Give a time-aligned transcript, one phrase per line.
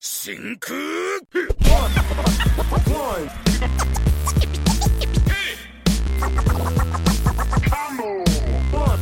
[0.00, 0.74] 真空
[1.34, 1.92] One.
[2.88, 3.28] One.
[5.28, 5.56] Hey.
[7.68, 8.24] Combo.
[8.72, 9.00] One.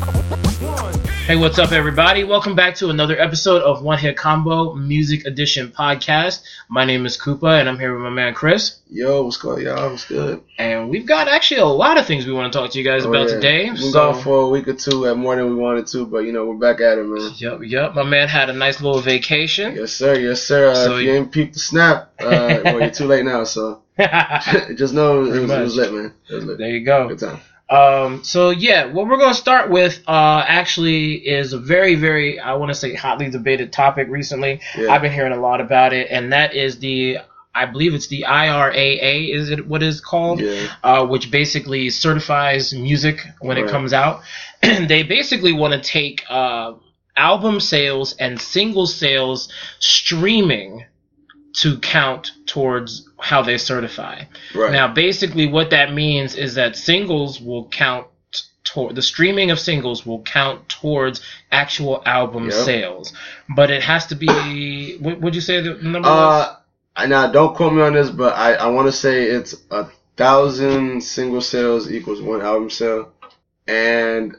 [0.61, 1.08] One.
[1.29, 2.25] Hey, what's up, everybody?
[2.25, 6.43] Welcome back to another episode of One Hit Combo Music Edition podcast.
[6.71, 8.79] My name is Koopa, and I'm here with my man Chris.
[8.89, 9.91] Yo, what's going on y'all?
[9.91, 10.43] What's good?
[10.59, 13.05] And we've got actually a lot of things we want to talk to you guys
[13.05, 13.35] Oh, about yeah.
[13.35, 13.69] today.
[13.71, 16.21] We've So, gone for a week or two at more than we wanted to, but
[16.21, 17.31] you know, we're back at it, man.
[17.37, 17.95] yep, yep.
[17.95, 19.77] My man had a nice little vacation.
[19.77, 20.19] Yes, sir.
[20.19, 20.71] Yes, sir.
[20.71, 22.25] Uh, So if you- you ain't peeped the snap, uh,
[22.65, 23.83] well, you're too late now, so
[24.77, 26.15] just know it was, it was lit, man.
[26.31, 26.57] It was lit.
[26.59, 27.09] there you go.
[27.09, 27.41] Good time.
[27.71, 32.41] Um, so yeah, what we're going to start with, uh, actually is a very, very,
[32.41, 34.61] I want to say hotly debated topic recently.
[34.77, 34.89] Yeah.
[34.91, 37.19] I've been hearing a lot about it, and that is the,
[37.55, 40.41] I believe it's the IRAA, is it what is called?
[40.41, 40.69] Yeah.
[40.83, 44.23] uh, which basically certifies music when it comes out.
[44.63, 46.73] they basically want to take uh,
[47.17, 50.87] album sales and single sales streaming
[51.55, 54.23] to count towards how they certify.
[54.55, 54.73] Right.
[54.73, 58.07] Now, basically, what that means is that singles will count
[58.65, 62.53] toward the streaming of singles will count towards actual album Yep.
[62.53, 63.13] sales,
[63.49, 64.29] but it has to be.
[65.01, 66.47] What would you say the number was?
[66.47, 66.57] Uh,
[66.97, 69.87] and now don't quote me on this, but I, I want to say it's a
[70.17, 73.13] thousand single sales equals one album sale,
[73.67, 74.37] and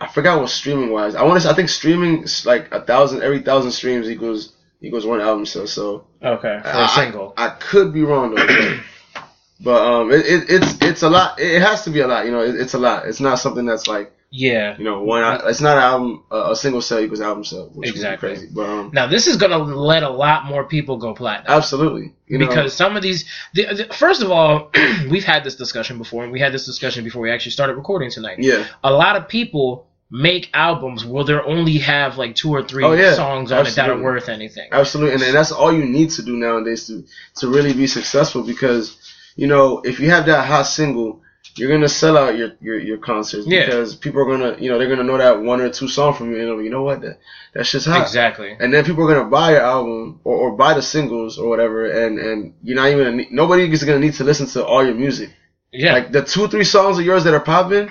[0.00, 1.14] I forgot what streaming wise.
[1.14, 1.48] I want to.
[1.50, 4.52] I think streaming is like a thousand every thousand streams equals
[4.86, 5.66] equals one album sale.
[5.66, 7.34] So Okay, for I- a single.
[7.36, 9.24] I, I could be wrong though, but,
[9.60, 11.38] but um, it, it, it's it's a lot.
[11.40, 12.24] It has to be a lot.
[12.26, 13.06] You know, it, it's a lot.
[13.06, 14.76] It's not something that's like yeah.
[14.76, 15.22] you know one.
[15.22, 16.24] al- It's not an album.
[16.30, 18.28] Uh, a single sale equals album sale, which Exactly.
[18.30, 18.52] would be crazy.
[18.54, 22.12] But um, Now this is gonna let a lot more people go platinum absolutely.
[22.26, 23.24] You know, because some of these.
[23.54, 24.70] The, the, first of all,
[25.10, 28.10] we've had this discussion before, and we had this discussion before we actually started recording
[28.10, 28.38] tonight.
[28.40, 32.84] yeah, A lot of people make albums where they only have like two or three
[32.84, 33.14] Oh, yeah.
[33.14, 34.68] songs on it that are worth anything.
[34.72, 37.04] absolutely, and, and that's all you need to do nowadays to
[37.36, 38.42] to really be successful.
[38.42, 38.96] Because
[39.36, 41.22] you know, if you have that hot single.
[41.58, 43.64] You're gonna sell out your, your, your concerts Yeah.
[43.64, 46.30] because people are gonna you know they're gonna know that one or two song from
[46.32, 47.18] you and you know what that
[47.54, 48.54] that shit's hot Exactly.
[48.60, 51.86] and then people are gonna buy your album or, or buy the singles or whatever,
[51.86, 55.30] and and you're not even nobody is gonna need to listen to all your music.
[55.72, 55.94] Yeah.
[55.94, 57.88] Like the two three songs of yours that are popping,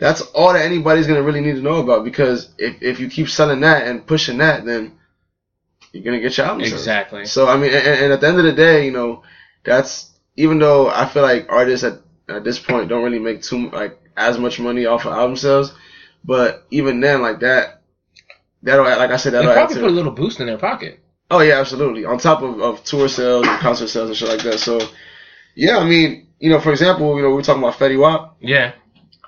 [0.00, 3.28] that's all that anybody's gonna really need to know about because if if you keep
[3.28, 4.98] selling that and pushing that, then
[5.92, 6.64] you're gonna get your album.
[6.64, 7.26] exactly.
[7.26, 9.22] So I mean, and, and at the end of the day, you know,
[9.62, 13.70] that's even though I feel like artists at at this point don't really make too
[13.70, 15.72] like as much money off of album sales,
[16.24, 17.82] but even then, like that,
[18.62, 20.98] that'll like I said, that'll add probably to put a little boost in their pocket.
[21.30, 22.06] Oh yeah, absolutely.
[22.06, 24.60] On top of, of tour sales and concert sales and shit like that.
[24.60, 24.80] So
[25.54, 28.36] yeah, I mean, you know, for example, you know, we were talking about Fetty Wap.
[28.40, 28.72] Yeah.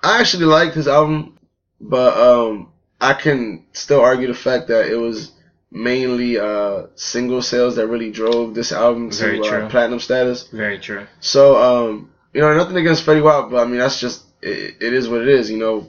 [0.03, 1.39] I actually liked his album,
[1.81, 2.69] but um
[3.01, 5.33] I can still argue the fact that it was
[5.71, 9.63] mainly uh single sales that really drove this album to Very true.
[9.63, 10.49] uh, platinum status.
[10.49, 11.07] Very true.
[11.21, 14.93] So um you know, nothing against Fetty Wap, but I mean that's just it, it
[14.93, 15.89] is what it is, you know.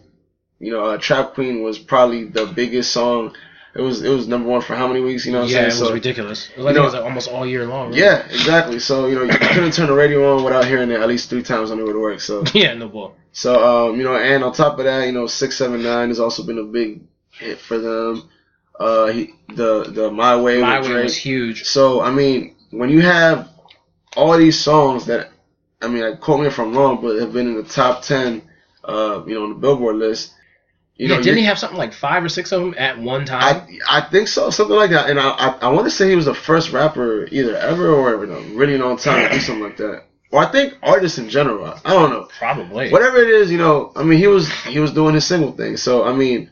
[0.59, 3.35] You know, uh, Trap Queen was probably the biggest song.
[3.75, 5.25] It was it was number one for how many weeks?
[5.25, 6.49] You know what yeah, I'm it was So- ridiculous.
[6.55, 7.89] I you think know- it was like almost all year long.
[7.89, 7.97] right?
[7.99, 8.77] Yeah, exactly.
[8.79, 11.41] So you know you couldn't turn the radio on without hearing it at least three
[11.43, 12.19] times on the way to work.
[12.21, 12.73] So Yeah.
[12.75, 13.15] No bull.
[13.31, 13.49] so
[13.89, 16.43] um you know and on top of that you know six seven nine has also
[16.43, 17.01] been a big
[17.31, 18.29] hit for them.
[18.79, 21.03] Uh he the the My Way My way Drake.
[21.05, 21.63] was huge.
[21.63, 23.49] So I mean when you have
[24.15, 25.29] all these songs that
[25.81, 28.43] I mean like quote me if I'm wrong but have been in the top ten
[28.83, 30.33] uh you know on the Billboard list.
[30.97, 33.25] You yeah, know, didn't he have something like five or six of them at one
[33.25, 33.41] time?
[33.89, 35.09] I I think so, something like that.
[35.09, 38.23] And I I, I want to say he was the first rapper either ever or
[38.23, 40.03] in a really long time to do something like that.
[40.31, 41.65] Or I think artists in general.
[41.83, 42.27] I don't know.
[42.37, 42.89] Probably.
[42.91, 43.91] Whatever it is, you know.
[43.95, 45.77] I mean, he was he was doing his single thing.
[45.77, 46.49] So I mean,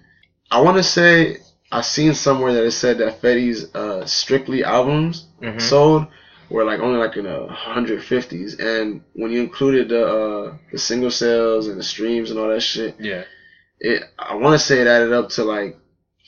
[0.50, 1.38] I want to say
[1.72, 5.62] I seen somewhere that it said that Fetty's uh, strictly albums Mhm.
[5.62, 6.08] sold
[6.50, 10.78] were like only like in the hundred fifties, and when you included the uh, the
[10.80, 13.24] single sales and the streams and all that shit, Yeah.
[13.82, 15.78] It I want to say it added up to like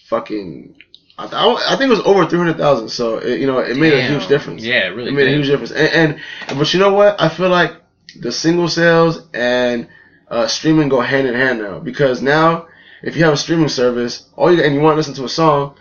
[0.10, 0.76] fucking
[1.18, 2.90] I, th- I think it was over three hundred thousand.
[2.90, 4.64] So it, you know it made a huge difference.
[4.64, 5.72] Yeah, it really it made a huge difference.
[5.72, 6.20] And,
[6.50, 7.22] and but you know what?
[7.22, 7.74] I feel like
[8.20, 9.88] the single sales and
[10.28, 12.68] uh, streaming go hand in hand now because now
[13.04, 15.30] if you have a streaming service, all you and you want to listen to a
[15.30, 15.76] song,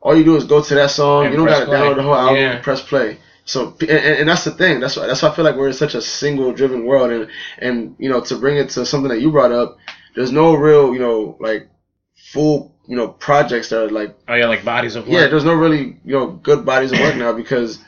[0.00, 1.26] all you do is go to that song.
[1.26, 1.78] And you don't gotta play.
[1.78, 2.60] download the whole album, Yeah.
[2.62, 3.18] press play.
[3.44, 4.80] So and, and and that's the thing.
[4.80, 7.10] That's why that's why I feel like we're in such a single driven world.
[7.10, 7.28] And
[7.58, 9.76] and you know to bring it to something that you brought up,
[10.14, 11.68] there's no real you know like
[12.16, 15.12] full you know projects that are like Oh yeah, like bodies of work.
[15.20, 17.78] yeah, there's no really you know good bodies of work now because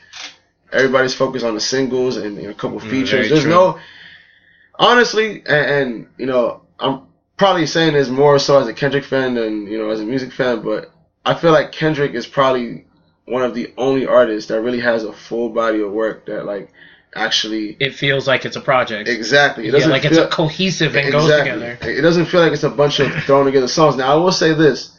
[0.73, 3.11] everybody's focused on the singles and you know, a couple Mm, features.
[3.11, 3.51] very there's true.
[3.51, 3.79] no
[4.79, 7.03] honestly, and, and you know I'm
[7.37, 10.33] probably saying this more so as a Kendrick fan than you know as a music
[10.33, 10.91] fan, but
[11.25, 12.85] I feel like Kendrick is probably
[13.27, 16.73] one of the only artists that really has a full body of work that like
[17.15, 19.09] actually It feels like it's a project.
[19.09, 19.67] exactly.
[19.69, 21.79] It yeah, like feel, it's a cohesive and goes together.
[21.83, 23.97] It doesn't feel like it's a bunch of thrown together songs.
[23.97, 24.93] Now I will say this: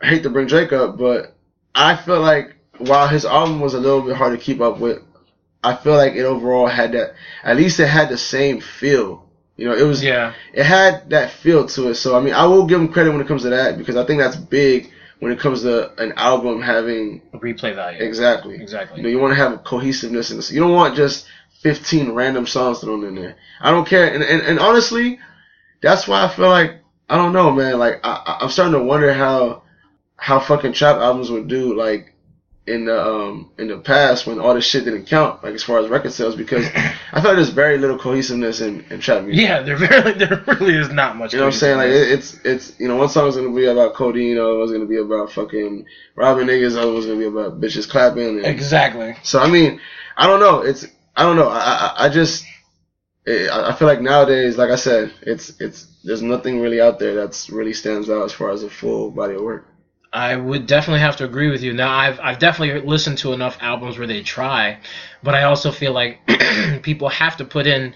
[0.00, 1.34] I hate to bring Drake up, but
[1.74, 4.98] I feel like while his album was a little bit hard to keep up with,
[5.64, 7.14] I feel like it overall had that.
[7.42, 9.24] At least it had the same feel.
[9.56, 10.34] You know, it was Yeah.
[10.52, 11.94] it had that feel to it.
[11.96, 14.04] So I mean, I will give him credit when it comes to that because I
[14.04, 18.00] think that's big when it comes to an album having a Replay value.
[18.00, 18.54] exactly.
[18.54, 18.98] Exactly.
[18.98, 20.52] You know, you want to have cohesiveness in this.
[20.52, 21.26] You don't want just
[21.60, 23.36] 15 random songs thrown in there.
[23.60, 24.12] I don't care.
[24.12, 25.18] And, and, and honestly,
[25.80, 26.76] that's why I feel like,
[27.08, 27.78] I don't know, man.
[27.78, 29.62] Like, I, I'm starting to wonder how,
[30.16, 32.14] how fucking trap albums would do, like,
[32.66, 35.78] in the, um, in the past when all this shit didn't count, like, as far
[35.80, 36.66] as record sales, because
[37.12, 39.42] I feel like there's very little cohesiveness in, in trap music.
[39.42, 41.32] Yeah, there really there really is not much.
[41.32, 41.78] You know what I'm saying?
[41.78, 44.70] Like it, it's it's you know one song's gonna be about codeine, the other one's
[44.70, 48.36] gonna be about fucking robbing niggas, the other one's gonna be about bitches clapping.
[48.36, 49.16] And, exactly.
[49.22, 49.80] so I mean,
[50.18, 50.60] I don't know.
[50.60, 50.86] It's
[51.18, 51.48] I don't know.
[51.48, 52.44] I I, I just
[53.26, 56.98] eh, I I feel like nowadays, like I said, it's it's there's nothing really out
[56.98, 59.66] there that's really stands out as far as a full body of work.
[60.12, 61.72] I would definitely have to agree with you.
[61.74, 64.78] Now, I've I've definitely listened to enough albums where they try,
[65.22, 66.20] but I also feel like
[66.82, 67.94] people have to put in.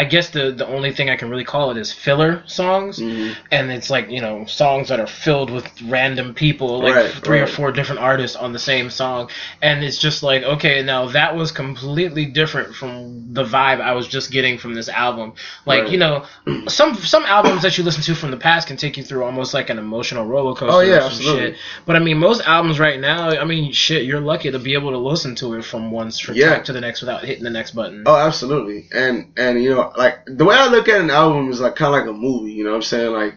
[0.00, 3.34] I guess the the only thing I can really call it is filler songs, Mhm.
[3.50, 7.40] and it's like you know songs that are filled with random people, like Right, three
[7.40, 9.28] or four different artists on the same song,
[9.60, 12.94] and it's just like okay, now that was completely different from
[13.34, 15.32] the vibe I was just getting from this album.
[15.66, 15.90] Like Right.
[15.92, 16.24] you know,
[16.68, 19.52] some some albums that you listen to from the past can take you through almost
[19.52, 20.76] like an emotional roller coaster.
[20.76, 21.46] Oh, yeah, some absolutely.
[21.46, 21.56] shit.
[21.86, 24.90] But I mean, most albums right now, I mean, shit, you're lucky to be able
[24.92, 26.48] to listen to it from one str- Yeah.
[26.48, 28.04] track to the next without hitting the next button.
[28.06, 28.86] Oh, absolutely.
[28.92, 31.94] And and you know, like the way I look at an album is like kind
[31.94, 32.52] of like a movie.
[32.52, 33.12] You know what I'm saying?
[33.12, 33.36] Like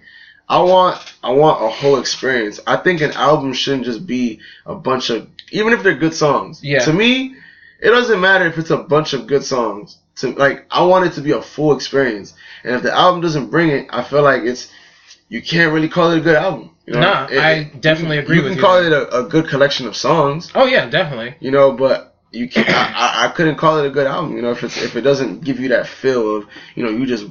[0.50, 2.60] I want I want a whole experience.
[2.68, 6.64] I think an album shouldn't just be a bunch of even if they're good songs.
[6.64, 6.80] Yeah.
[6.80, 7.36] To me,
[7.80, 9.98] it doesn't matter if it's a bunch of good songs.
[10.18, 12.34] To like I want it to be a full experience.
[12.64, 14.72] And if the album doesn't bring it, I feel like it's
[15.30, 16.72] you can't really call it a good album.
[16.86, 17.00] You know?
[17.02, 19.96] Nah, I definitely agree you with can you call it a, a good collection of
[19.96, 21.36] songs Oh yeah, definitely.
[21.40, 22.70] you know, but you can't.
[22.70, 25.44] I, I, couldn't call it a good album, you know, if it's if it doesn't
[25.44, 27.26] give you that feel of, you know, you just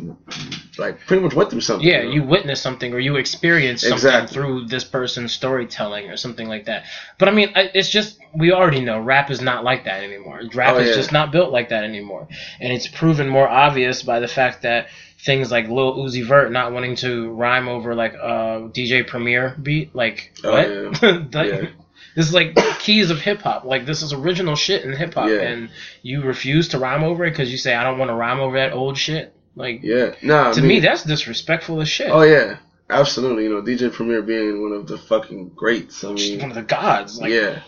[0.78, 1.86] like pretty much went through something.
[1.88, 2.10] Yeah, know?
[2.10, 4.34] you witnessed something or you experienced something Exactly.
[4.34, 6.84] through this person's storytelling or something like that.
[7.18, 10.42] But I mean, it's just we already know rap is not like that anymore.
[10.54, 10.94] Rap Oh, is yeah.
[10.96, 12.28] just not built like that anymore,
[12.60, 14.88] and it's proven more obvious by the fact that
[15.24, 19.94] things like Lil Uzi Vert not wanting to rhyme over like a DJ Premier beat,
[19.94, 21.02] like Oh, what?
[21.02, 21.44] yeah.
[21.44, 21.68] Yeah.
[22.16, 23.64] This is like keys of hip hop.
[23.64, 25.40] Like this is original shit in hip hop, Yeah.
[25.42, 25.70] and
[26.02, 28.56] you refuse to rhyme over it because you say I don't want to rhyme over
[28.56, 29.32] that old shit.
[29.56, 30.50] Like Yeah, nah.
[30.50, 32.10] I to mean- me, that's disrespectful as shit.
[32.10, 32.56] oh yeah,
[32.88, 33.44] absolutely.
[33.44, 36.02] You know, DJ Premier being one of the fucking greats.
[36.04, 37.60] I She's mean, one of the gods, like yeah.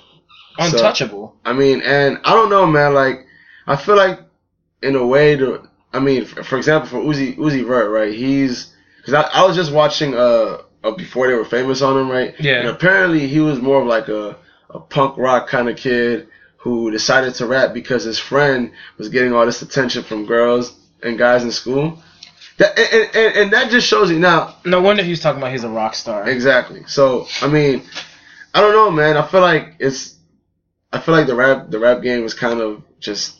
[0.58, 1.36] untouchable.
[1.44, 2.94] I mean, and I don't know, man.
[2.94, 3.26] Like,
[3.66, 4.20] I feel like
[4.82, 8.12] in a way to, I mean, for, for example, for Uzi Uzi Vert, right?
[8.14, 12.10] He's because I, I was just watching uh Uh, before they were famous on him,
[12.10, 12.34] right?
[12.40, 12.60] Yeah.
[12.60, 14.36] And apparently he was more of like a
[14.70, 19.32] a punk rock kind of kid who decided to rap because his friend was getting
[19.32, 22.02] all this attention from girls and guys in school.
[22.58, 25.64] That and, and, and that just shows you now no wonder he's talking about he's
[25.64, 26.28] a rock star.
[26.28, 26.84] Exactly.
[26.86, 27.82] So I mean,
[28.54, 29.16] I don't know, man.
[29.16, 30.16] I feel like it's,
[30.92, 33.38] I feel like the rap the rap game is kind of just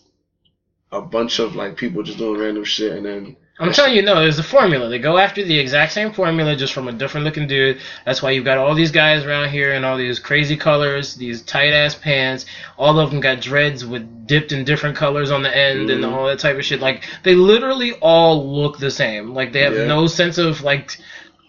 [0.90, 4.20] a bunch of like people just doing random shit, and then I'm telling you, no,
[4.20, 4.88] there's a formula.
[4.88, 7.78] They go after the exact same formula, just from a different looking dude.
[8.04, 11.42] That's why you've got all these guys around here in all these crazy colors, these
[11.42, 12.44] tight ass pants.
[12.76, 16.12] All of them got dreads with dipped in different colors on the end and Mhm.
[16.12, 16.80] all that type of shit.
[16.80, 19.32] Like they literally all look the same.
[19.34, 19.86] Like they have Yeah.
[19.86, 20.98] no sense of like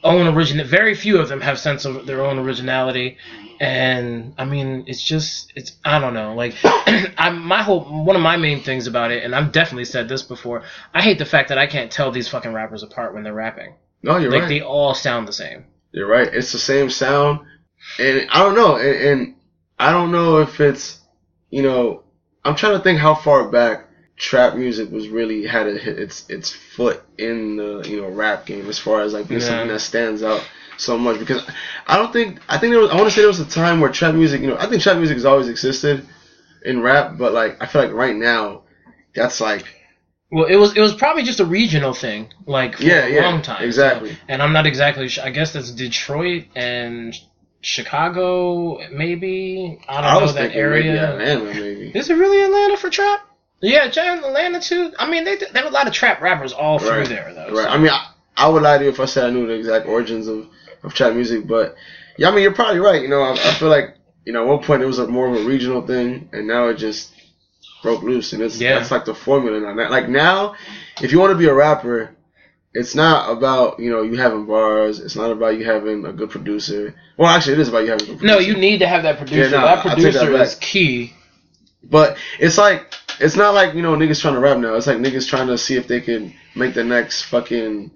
[0.03, 0.65] own origin.
[0.67, 3.17] Very few of them have sense of their own originality.
[3.60, 6.36] And I mean, it's just it's I don't know.
[6.36, 6.55] Like
[7.17, 10.24] I'm my whole one of my main things about it, and I've definitely said this
[10.24, 10.63] before.
[10.93, 13.75] I hate the fact that I can't tell these fucking rappers apart when they're rapping.
[14.01, 14.50] no, you're like right.
[14.50, 15.65] they all sound the same.
[15.91, 16.27] You're right.
[16.27, 17.41] It's the same sound,
[18.00, 19.36] and I don't know, and, and
[19.79, 21.00] I don't know if it's,
[21.50, 22.03] you know,
[22.43, 26.51] I'm trying to think how far back trap music was really had hit its its
[26.51, 29.48] foot in the you know rap game as far as like being Yeah.
[29.48, 31.43] something that stands out so much because
[31.88, 33.79] I don't think I think there was I want to say there was a time
[33.79, 36.05] where trap music you know I think trap music has always existed
[36.63, 38.62] in rap but like I feel like right now
[39.15, 39.65] that's like
[40.32, 43.29] Well, it was it was probably just a regional thing, like for Yeah, a yeah,
[43.29, 43.63] long time.
[43.63, 44.12] exactly.
[44.13, 45.08] So- and I'm not exactly.
[45.08, 47.13] Sh- I guess that's Detroit and
[47.62, 49.79] Chicago, maybe.
[49.88, 51.15] I don't I know that area.
[51.17, 53.20] maybe Atlanta maybe Is it really Atlanta for trap?
[53.63, 54.91] Yeah, Jan- Atlanta too.
[55.00, 57.08] I mean, they they have a lot of trap rappers all through Right.
[57.10, 57.48] there though.
[57.55, 57.63] Right.
[57.65, 59.53] so- I mean, I, I would lie to you if I said I knew the
[59.53, 60.48] exact origins of,
[60.84, 61.75] of trap music, but
[62.17, 63.01] yeah, I mean, you're probably right.
[63.01, 65.27] You know, I, I feel like you know, at one point it was a more
[65.27, 67.12] of a regional thing, and now it just
[67.82, 68.77] broke loose, and it's Yeah.
[68.79, 69.89] that's like the formula now.
[69.89, 70.55] Like now,
[71.01, 72.10] if you want to be a rapper,
[72.74, 75.00] it's not about you know you having bars.
[75.00, 76.96] It's not about you having a good producer.
[77.17, 78.39] Well, actually, it is about you having a good producer.
[78.39, 79.41] No, you need to have that producer.
[79.50, 80.48] Yeah, no, that that producer back.
[80.48, 81.13] is key.
[81.84, 84.75] But it's like it's not like you know niggas trying to rap now.
[84.75, 87.91] It's like niggas trying to see if they can make the next fucking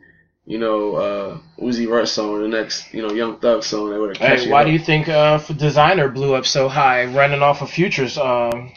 [0.46, 3.90] you know uh Uzi Vert song, the next you know Young Thug song.
[3.92, 7.42] They would have Hey, why do you think uh, Desiigner blew up so high, running
[7.42, 8.72] off of Futures, um,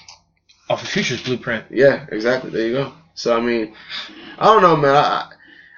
[0.69, 1.67] off of Futures blueprint?
[1.71, 2.51] Yeah, exactly.
[2.51, 2.93] There you go.
[3.15, 3.75] So I mean,
[4.39, 4.95] I don't know, man.
[4.97, 5.31] I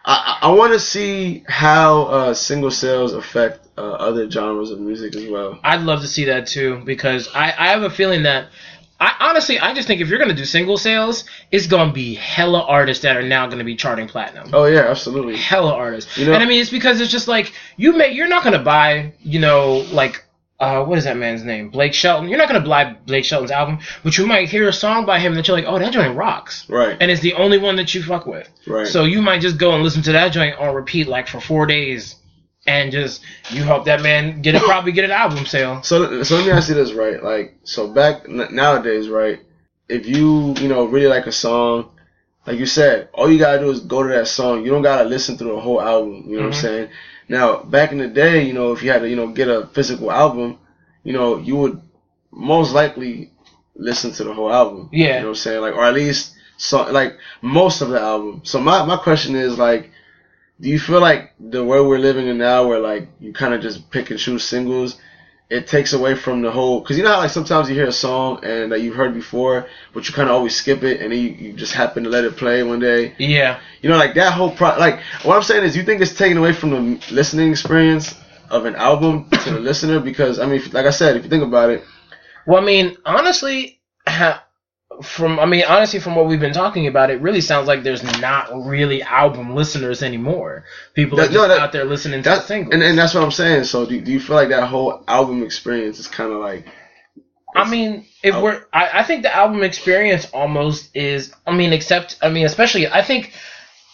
[0.04, 5.14] I, I want to see how uh, single sales affect uh, other genres of music
[5.14, 5.60] as well.
[5.62, 8.48] I'd love to see that too because I, I have a feeling that
[9.04, 12.60] I honestly I just think if you're gonna do single sales, it's gonna be hella
[12.62, 14.50] artists that are now gonna be charting platinum.
[14.52, 15.36] Oh yeah, absolutely.
[15.36, 16.16] Hella artists.
[16.16, 18.60] You know- and I mean it's because it's just like you may you're not gonna
[18.62, 20.24] buy, you know, like
[20.60, 21.70] uh, what is that man's name?
[21.70, 22.28] Blake Shelton.
[22.28, 25.34] You're not gonna buy Blake Shelton's album, but you might hear a song by him
[25.34, 26.96] that you're like, oh, that joint rocks, Right.
[27.00, 28.48] and it's the only one that you fuck with.
[28.64, 28.86] Right.
[28.86, 31.66] So you might just go and listen to that joint on repeat like for four
[31.66, 32.14] days,
[32.66, 35.82] and just you hope that man get it probably get an album sale.
[35.82, 37.22] So, so let me ask you this, right?
[37.22, 39.40] Like, so back nowadays, right?
[39.88, 41.90] If you, you know, really like a song,
[42.46, 44.64] like you said, all you gotta do is go to that song.
[44.64, 46.24] You don't gotta listen through the whole album.
[46.28, 46.56] You know what Mhm.
[46.56, 46.88] I'm saying?
[47.28, 49.66] Now, back in the day, you know, if you had to, you know, get a
[49.72, 50.58] physical album,
[51.04, 51.80] you know, you would
[52.32, 53.30] most likely
[53.76, 54.88] listen to the whole album.
[54.92, 55.06] Yeah.
[55.06, 55.60] You know what I'm saying?
[55.60, 58.42] Like, or at least so, like most of the album.
[58.44, 59.90] So my my question is like.
[60.62, 63.60] Do you feel like the way we're living in now, where like you kind of
[63.60, 64.96] just pick and choose singles,
[65.52, 67.92] it takes away from the whole because you know how like sometimes you hear a
[67.92, 71.18] song and that you've heard before but you kind of always skip it and then
[71.18, 73.14] you, you just happen to let it play one day?
[73.18, 73.60] Yeah.
[73.82, 76.38] you know like that whole pro like what i'm saying is you think it's taken
[76.38, 78.14] away from the listening experience
[78.48, 80.00] of an album to the listener?
[80.00, 81.84] Because i mean like i said if you think about it.
[82.46, 83.78] Well, I mean, honestly,
[85.02, 88.02] from I mean, honestly, from what we've been talking about, it really sounds like there's
[88.20, 90.64] not really album listeners anymore.
[90.94, 92.72] People are That- just no, that- out there listening to that, singles.
[92.74, 95.42] and, and that's what i'm saying so do, do you feel like that whole album
[95.42, 96.66] experience is kind of like
[97.54, 101.34] I mean, if we're, I, I think the album experience almost is.
[101.46, 103.34] I mean, except, I mean, especially, I think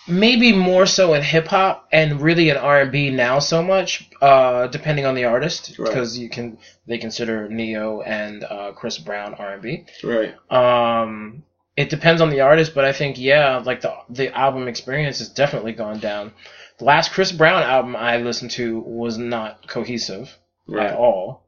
[0.08, 4.08] maybe more so in hip hop and really in R and B now so much,
[4.20, 5.88] uh, depending on the artist, Right.
[5.88, 9.84] because you can they consider Ne-Yo and uh, Chris Brown R and B.
[10.02, 11.42] right Um,
[11.76, 15.28] it depends on the artist, but I think yeah, like the the album experience has
[15.28, 16.32] definitely gone down.
[16.78, 20.36] The last Chris Brown album I listened to was not cohesive
[20.66, 21.44] right at all.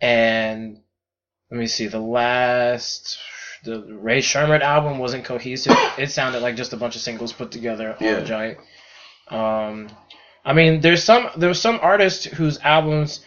[0.00, 0.80] And
[1.50, 3.18] let me see, the last
[3.64, 5.76] the Rae Sremmurd album wasn't cohesive.
[5.98, 8.16] It sounded like just a bunch of singles put together on Yeah.
[8.18, 8.58] a giant.
[9.28, 9.88] Um,
[10.44, 13.20] I mean, there's some there's some artists whose albums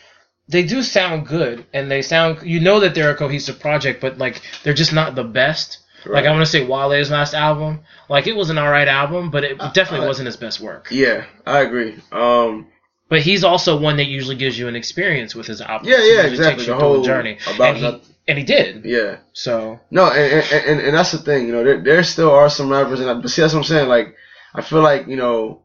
[0.49, 4.17] they do sound good and they sound you know that they're a cohesive project, but
[4.17, 5.79] like they're just not the best.
[6.05, 6.15] Right.
[6.15, 6.25] Like.
[6.25, 9.57] I want to say Wale's last album, like it was an alright album, but it
[9.73, 10.87] definitely I- wasn't his best work.
[10.91, 12.67] yeah i agree um
[13.07, 15.87] But he's also one that usually gives you an experience with his album.
[15.87, 16.55] Yeah, yeah, exactly.
[16.55, 18.85] Takes you The whole journey, about and he and he did.
[18.85, 22.31] yeah So No, and, and, and, and that's the thing, you know, there, there still
[22.31, 23.89] are some rappers, and I, but see, that's what I'm saying.
[23.89, 24.15] Like,
[24.53, 25.61] I feel like, you know,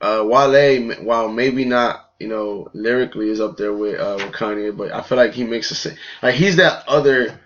[0.00, 4.76] uh, Wale, while maybe not, you know, lyrically is up there with, uh, with Kanye,
[4.76, 7.40] but I feel like he makes a, sa- like, he's that other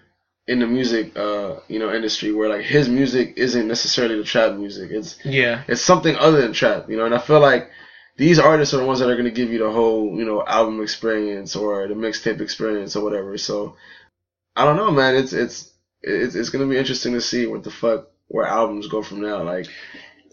[0.48, 4.54] in the music, uh, you know, industry where, like, his music isn't necessarily the trap
[4.54, 4.90] music.
[4.90, 7.70] It's, yeah, it's something other than trap, you know, and I feel like
[8.22, 10.44] these artists are the ones that are going to give you the whole, you know,
[10.46, 13.36] album experience or the mixtape experience or whatever.
[13.36, 13.74] So
[14.54, 15.16] I don't know, man.
[15.16, 18.86] It's it's it's it's going to be interesting to see what the fuck where albums
[18.86, 19.66] go from now, like,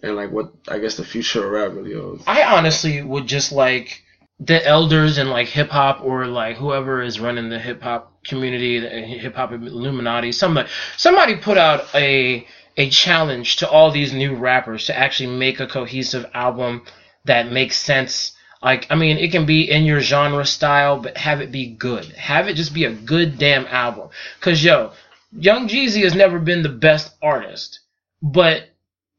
[0.03, 2.23] and like what I guess the future of rap really holds.
[2.27, 4.03] I honestly would just like
[4.39, 8.79] the elders and like hip hop or like whoever is running the hip hop community,
[8.79, 12.45] the hip hop Illuminati, somebody somebody put out a
[12.77, 16.83] a challenge to all these new rappers to actually make a cohesive album
[17.29, 18.33] that makes sense.
[18.61, 22.05] Like, I mean, it can be in your genre style, but have it be good.
[22.05, 24.09] Have it just be a good damn album.
[24.41, 24.91] Cause yo,
[25.31, 27.81] Young Jeezy has never been the best artist,
[28.21, 28.69] but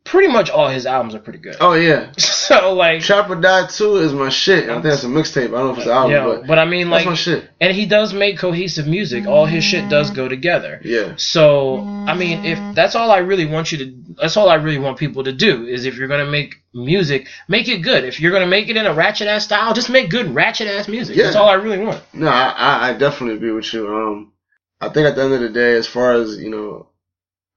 [0.02, 1.56] pretty much all his albums are pretty good.
[1.60, 2.12] Oh yeah,
[2.60, 4.64] So like, Trap or Die Two is my shit.
[4.68, 5.48] I think that's a mixtape.
[5.48, 7.48] I don't know if it's an album, yeah, but but I mean, like, my shit.
[7.60, 9.26] and he does make cohesive music.
[9.26, 10.80] All his shit does go together.
[10.84, 11.78] Yeah, So
[12.08, 14.98] I mean, if that's all I really want you to, that's all I really want
[14.98, 18.04] people to do is if you're gonna make music, make it good.
[18.04, 20.88] If you're gonna make it in a ratchet ass style, just make good ratchet ass
[20.88, 21.14] music.
[21.16, 21.24] Yeah.
[21.24, 22.02] That's all I really want.
[22.12, 23.86] no, I, I I definitely agree with you.
[23.86, 24.32] Um,
[24.80, 26.88] I think at the end of the day, as far as you know,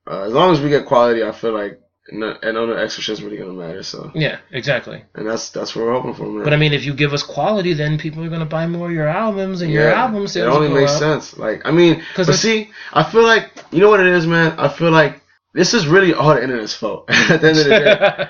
[0.06, 1.80] uh, as long as we get quality, I feel like
[2.10, 3.84] and, not, and none the extra shit's really gonna matter.
[3.84, 5.04] So, Yeah, exactly.
[5.16, 6.44] and that's that's what we're hoping for, man.
[6.44, 8.94] But I mean, if you give us quality, then people are gonna buy more of
[8.94, 11.38] your albums, and your album it sales only will go makes sense.
[11.38, 14.56] Like, I mean, 'Cause but see, I feel like you know what it is, man.
[14.58, 15.22] I feel like
[15.54, 17.06] this is really all the internet's fault.
[17.10, 17.86] At the end of the day,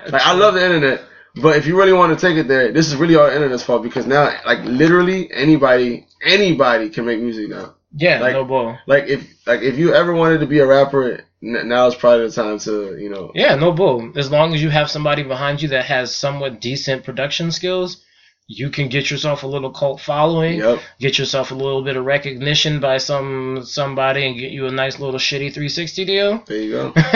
[0.12, 1.02] like I love the internet,
[1.42, 3.64] but if you really want to take it there, this is really all the internet's
[3.64, 7.74] fault because now, like, literally anybody, anybody can make music now.
[7.94, 8.78] Yeah, like- no bull.
[8.88, 12.28] Like if, like if you ever wanted to be a rapper, n- now is probably
[12.28, 14.12] the time to, you know, Yeah, no bull.
[14.16, 18.04] As long as you have somebody behind you that has somewhat decent production skills,
[18.48, 20.60] you can get yourself a little cult following.
[20.60, 20.80] Yep.
[21.00, 25.00] Get yourself a little bit of recognition by some somebody and get you a nice
[25.00, 26.44] little shitty 360 deal.
[26.46, 26.92] There you go.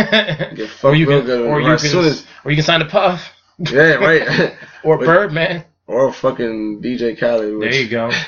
[0.56, 1.48] Get or you can, good.
[1.48, 4.54] or you can, soon as, or you can sign a Puff yeah, right.
[4.84, 5.66] or But- Birdman.
[5.88, 7.62] or fucking DJ Khaled.
[7.62, 8.12] There you go.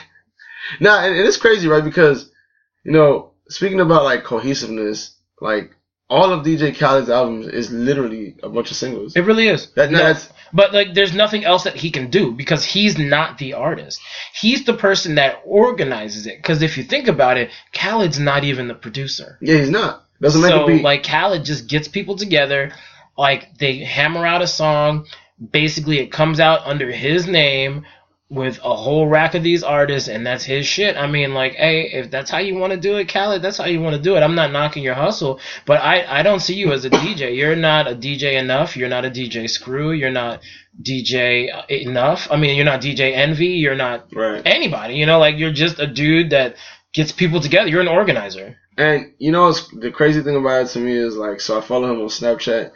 [0.79, 1.83] Nah, and, and it's crazy, right?
[1.83, 2.28] Because
[2.89, 5.75] you know, speaking about like cohesiveness, like
[6.09, 9.15] all of DJ Khaled's albums is literally a bunch of singles.
[9.15, 9.69] It really is.
[9.73, 13.37] That, No, that's But like, there's nothing else that he can do because he's not
[13.37, 14.01] the artist.
[14.33, 16.37] He's the person that organizes it.
[16.37, 19.37] Because if you think about it, Khaled's not even the producer.
[19.39, 20.07] yeah, he's not.
[20.19, 20.83] Doesn't make so a beat.
[20.83, 22.71] like Khaled just gets people together,
[23.15, 25.05] like they hammer out a song.
[25.51, 27.85] Basically, it comes out under his name
[28.29, 30.95] with a whole rack of these artists, and that's his shit.
[30.95, 33.65] I mean, like, hey, if that's how you want to do it, Khaled, that's how
[33.65, 34.21] you want to do it.
[34.21, 37.35] I'm not knocking your hustle, but I I don't see you as a DJ.
[37.35, 38.77] You're not a DJ enough.
[38.77, 39.91] You're not a DJ Screw.
[39.91, 40.41] You're not
[40.79, 42.27] DJ uh, enough.
[42.29, 43.47] I mean, you're not DJ Envy.
[43.47, 44.41] You're not right.
[44.45, 44.95] anybody.
[44.95, 46.55] You know, like you're just a dude that
[46.93, 47.69] gets people together.
[47.69, 48.57] You're an organizer.
[48.77, 51.61] And you know, what's, the crazy thing about it to me is like, so I
[51.61, 52.71] follow him on Snapchat,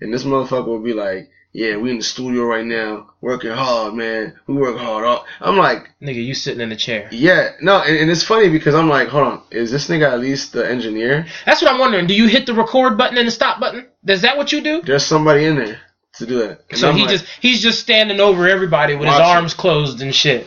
[0.00, 3.94] and this motherfucker will be like, "Yeah, we in the studio right now, working hard,
[3.94, 4.34] man.
[4.46, 7.08] We work hard." I'm like, Nigga, you sitting in the chair.
[7.12, 10.20] "Yeah, no," and, and it's funny because I'm like, "Hold on, is this nigga at
[10.20, 11.26] least the engineer?
[11.46, 12.06] That's what I'm wondering.
[12.06, 13.86] Do you hit the record button and the stop button?
[14.06, 14.82] Is that what you do?
[14.82, 15.80] There's somebody in there
[16.16, 19.08] to do that." And So I'm he like, just he's just standing over everybody with
[19.08, 20.46] his arms closed and shit.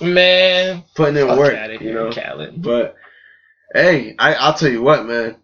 [0.00, 2.12] Man, putting in work, you know.
[2.12, 2.60] Khaled.
[2.60, 2.96] But
[3.72, 5.36] hey, I I'll tell you what, man.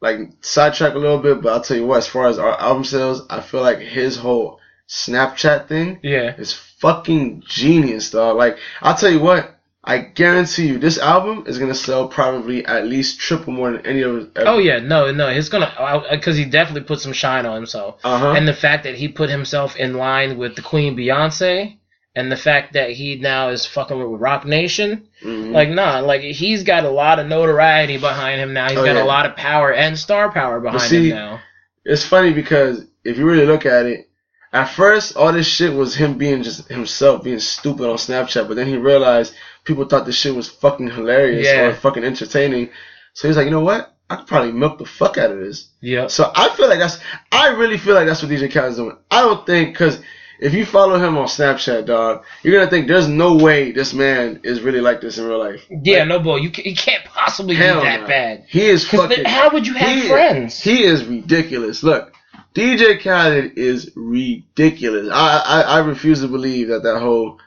[0.00, 1.98] Like sidetrack a little bit, but I'll tell you what.
[1.98, 6.34] As far as our album sales, I feel like his whole Snapchat thing Yeah.
[6.36, 8.36] is fucking genius, dog.
[8.36, 9.54] Like I'll tell you what.
[9.84, 14.02] I guarantee you, this album is gonna sell probably at least triple more than any
[14.02, 14.26] of his.
[14.36, 18.18] Oh yeah, no, no, he's gonna because he definitely put some shine on himself, Uh
[18.18, 18.32] huh.
[18.32, 21.76] and the fact that he put himself in line with the Queen Beyonce,
[22.18, 25.08] and the fact that he now is fucking with Roc Nation.
[25.22, 25.52] Mhm.
[25.52, 28.68] Like, nah, like he's got a lot of notoriety behind him now.
[28.68, 29.02] He's Oh, got yeah.
[29.02, 31.40] a lot of power and star power behind see, him now.
[31.84, 34.08] it's funny because if you really look at it,
[34.52, 38.54] at first all this shit was him being just himself, being stupid on Snapchat, but
[38.56, 41.66] then he realized people thought this shit was fucking hilarious Yeah.
[41.66, 42.70] or fucking entertaining.
[43.14, 43.94] So he's like, you know what?
[44.10, 45.68] I could probably milk the fuck out of this.
[45.82, 46.06] Yeah.
[46.06, 46.98] So I feel like that's,
[47.30, 48.96] I really feel like that's what DJ Khaled's doing.
[49.10, 50.00] I don't think, cause
[50.40, 54.40] if you follow him on Snapchat, dog, you're gonna think there's no way this man
[54.44, 55.64] is really like this in real life.
[55.70, 58.06] Yeah, Like, no, boy, you can't possibly be that no.
[58.06, 58.44] bad.
[58.48, 59.24] He is fucking.
[59.24, 60.60] how would you have he- friends?
[60.60, 61.82] He is ridiculous.
[61.82, 62.12] Look,
[62.54, 65.08] DJ Khaled is ridiculous.
[65.12, 67.38] I, I, I refuse to believe that that whole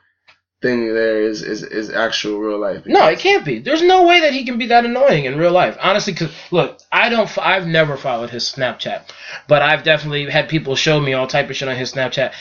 [0.62, 2.84] thing there is, is, is actual real life.
[2.86, 3.60] No, it can't be.
[3.60, 5.76] There's no way that he can be that annoying in real life.
[5.82, 7.30] Honestly, because look, I don't.
[7.40, 9.10] I've never followed his Snapchat,
[9.48, 12.34] but I've definitely had people show me all type of shit on his Snapchat.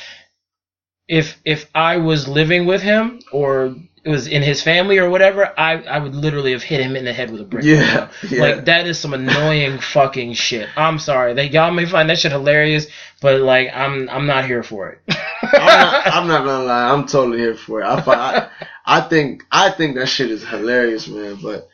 [1.11, 5.53] If if I was living with him or it was in his family or whatever,
[5.59, 7.65] I I would literally have hit him in the head with a brick.
[7.65, 8.41] Yeah, yeah.
[8.41, 10.69] Like that is some annoying fucking shit.
[10.77, 11.35] I'm sorry.
[11.35, 12.87] They y'all may find that shit hilarious,
[13.21, 15.01] but like I'm I'm not here for it.
[15.43, 16.93] I'm, not, I'm not gonna lie.
[16.93, 17.87] I'm totally here for it.
[17.87, 18.51] I, fi- I,
[18.87, 21.41] I think I think that shit is hilarious, man.
[21.43, 21.69] But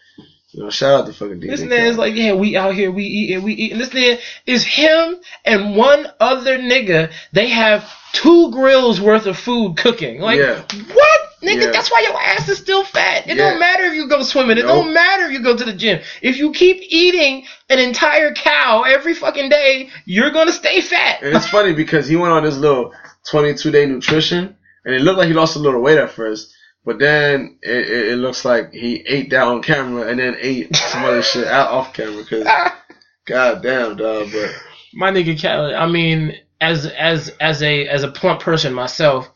[0.56, 1.48] you know, shout out to fucking DJ.
[1.48, 3.72] This nigga is like, yeah, we out here, we eat and we eat.
[3.72, 7.12] And this nigga is him and one other nigga.
[7.32, 7.82] They have
[8.16, 10.20] two grills worth of food cooking.
[10.20, 10.62] Like, Yeah.
[10.94, 11.20] what?
[11.42, 11.70] Nigga, Yeah.
[11.70, 13.28] that's why your ass is still fat.
[13.28, 13.50] It Yeah.
[13.50, 14.56] don't matter if you go swimming.
[14.58, 14.84] It Nope.
[14.84, 16.00] don't matter if you go to the gym.
[16.22, 21.18] If you keep eating an entire cow every fucking day, you're gonna stay fat.
[21.22, 22.92] And it's funny because he went on this little
[23.28, 26.52] 22 day nutrition, and it looked like he lost a little weight at first,
[26.86, 30.74] but then it, it, it looks like he ate that on camera and then ate
[30.74, 32.24] some other shit out off camera.
[32.24, 32.44] Cause
[33.26, 34.28] god damn, dog.
[34.32, 34.54] But
[34.94, 39.28] My nigga Khaled, I mean, as as as a as a plump person myself,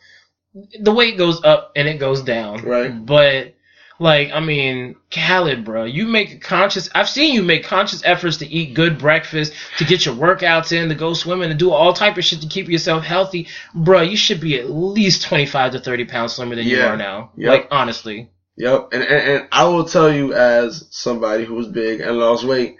[0.81, 2.63] the weight goes up and it goes down.
[2.63, 2.91] Right.
[3.05, 3.55] But
[3.99, 6.89] like, I mean, Khaled, bro, you make conscious.
[6.95, 10.89] I've seen you make conscious efforts to eat good breakfast, to get your workouts in,
[10.89, 14.01] to go swimming, to do all type of shit to keep yourself healthy, bro.
[14.01, 17.33] You should be at least twenty five to thirty pounds slimmer than you are now.
[17.37, 17.49] Yep.
[17.51, 18.31] Like, honestly.
[18.57, 22.43] yep, and, and and I will tell you as somebody who was big and lost
[22.45, 22.77] weight.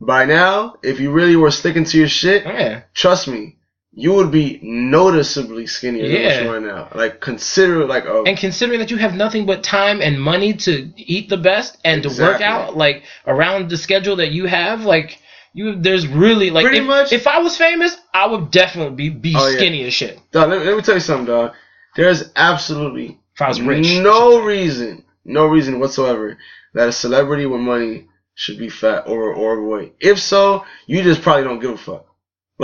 [0.00, 2.82] By now, if you really were sticking to your shit, Yeah.
[2.94, 3.58] trust me,
[4.00, 6.88] you would be noticeably skinnier than what you are now.
[6.94, 10.72] Like consider like a And considering that you have nothing but time and money to
[10.96, 15.18] eat the best and to work out, like around the schedule that you have, like
[15.52, 17.12] you, there's really like Pretty if, much.
[17.12, 19.56] if I was famous, I would definitely be be Oh, yeah.
[19.58, 20.18] skinny as shit.
[20.32, 21.52] dog, let, me, let me tell you something, dog.
[21.96, 26.38] There's absolutely If I was rich, no reason, no reason whatsoever
[26.74, 29.94] that a celebrity with money should be fat or or overweight.
[30.00, 32.06] If so, you just probably don't give a fuck.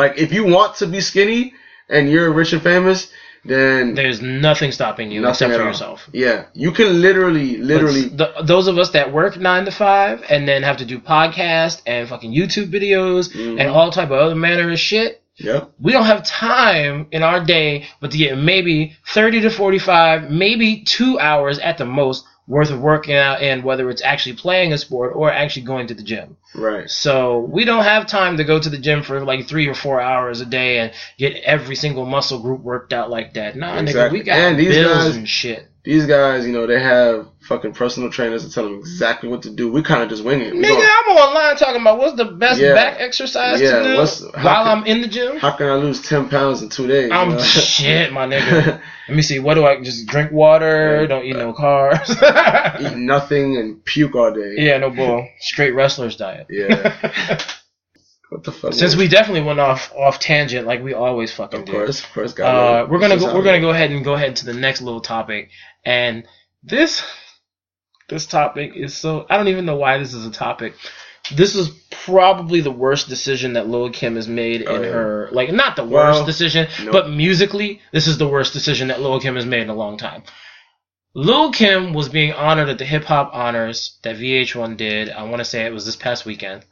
[0.01, 1.55] Like if you want to be skinny
[1.89, 3.11] and you're rich and famous,
[3.45, 5.69] then there's nothing stopping you nothing except for all.
[5.69, 6.09] yourself.
[6.13, 8.09] Yeah, you can literally, literally.
[8.21, 11.81] The, those of us that work nine to five and then have to do podcasts
[11.87, 13.61] and fucking YouTube videos Mhm.
[13.61, 15.71] and all type of other manner of shit, Yep.
[15.81, 20.83] we don't have time in our day but to get maybe 30 to 45 maybe
[20.97, 24.79] two hours at the most worth of working out and whether it's actually playing a
[24.79, 26.37] sport or actually going to the gym.
[26.55, 26.89] Right.
[26.89, 30.01] so we don't have time to go to the gym for like three or four
[30.01, 33.57] hours a day and get every single muscle group worked out like that.
[33.57, 35.69] Nah nigga we got And these bills guys- and shit.
[35.85, 39.51] These guys, you know, they have fucking personal trainers that tell them exactly what to
[39.51, 39.71] do.
[39.71, 40.53] We kind of just wing it.
[40.55, 40.77] We Nigga,
[41.09, 42.75] I'm online talking about what's the best Yeah.
[42.75, 45.37] back exercise Yeah, to do what's- while can- I'm in the gym.
[45.39, 47.11] how can I lose ten pounds in two days?
[47.13, 47.39] I'm know?
[47.43, 48.81] shit, my nigga.
[49.09, 49.39] Let me see.
[49.39, 51.03] What do I just drink water?
[51.03, 51.07] Yeah.
[51.07, 52.11] Don't eat no carbs.
[52.81, 54.55] Eat nothing and puke all day.
[54.59, 55.29] yeah, no bull.
[55.39, 56.49] Straight wrestler's diet.
[56.51, 57.41] Yeah.
[58.31, 58.73] What the fuck?
[58.73, 58.99] Since man?
[59.05, 61.73] we definitely went off off tangent like we always fucking of do.
[61.73, 63.33] course, of course, Uh, God, we're gonna go.
[63.33, 65.51] We're gonna go ahead and go ahead to the next little topic,
[65.85, 66.25] and
[66.65, 67.05] this
[68.09, 70.75] this topic is so I don't even know why this is a topic.
[71.35, 74.89] This is probably the worst decision that Lil Kim has made Oh, in yeah.
[74.91, 76.93] her like not the Well, worst decision, no.
[76.93, 79.97] but musically, this is the worst decision that Lil Kim has made in a long
[79.99, 80.23] time.
[81.15, 85.11] Lil Kim was being honored at the Hip Hop Honors that VH1 did.
[85.11, 86.65] I want to say it was this past weekend.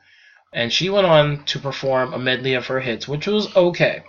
[0.53, 4.05] And she went on to perform a medley of her hits, which was okay.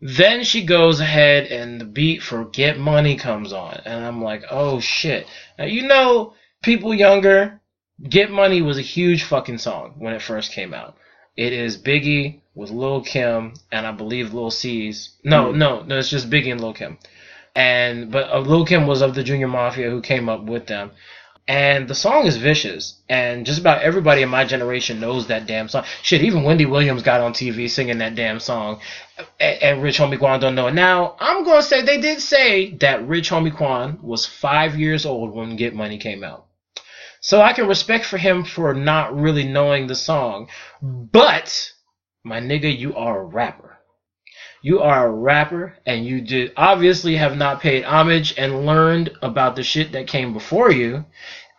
[0.00, 3.80] Then she goes ahead and the beat for Get Money comes on.
[3.84, 5.26] And I'm like, oh shit.
[5.58, 7.60] Now, you know, people younger,
[8.08, 10.96] Get Money was a huge fucking song when it first came out.
[11.36, 15.16] It is Biggie with Lil Kim and I believe Lil Cease.
[15.24, 15.56] No, Mhm.
[15.56, 16.98] no, no, it's just Biggie and Lil Kim.
[17.54, 20.90] And but uh, Lil Kim was of the Junior Mafia who came up with them.
[21.48, 25.68] And the song is vicious, and just about everybody in my generation knows that damn
[25.68, 25.84] song.
[26.02, 28.80] Shit, even Wendy Williams got on TV singing that damn song,
[29.38, 30.74] and, and Rich Homie Quan don't know it.
[30.74, 35.32] Now, I'm gonna say they did say that Rich Homie Quan was five years old
[35.32, 36.46] when Get Money came out.
[37.20, 40.48] So I can respect for him for not really knowing the song.
[40.80, 41.72] But,
[42.22, 43.65] my nigga, you are a rapper.
[44.62, 49.54] You are a rapper, and you did obviously have not paid homage and learned about
[49.54, 51.04] the shit that came before you.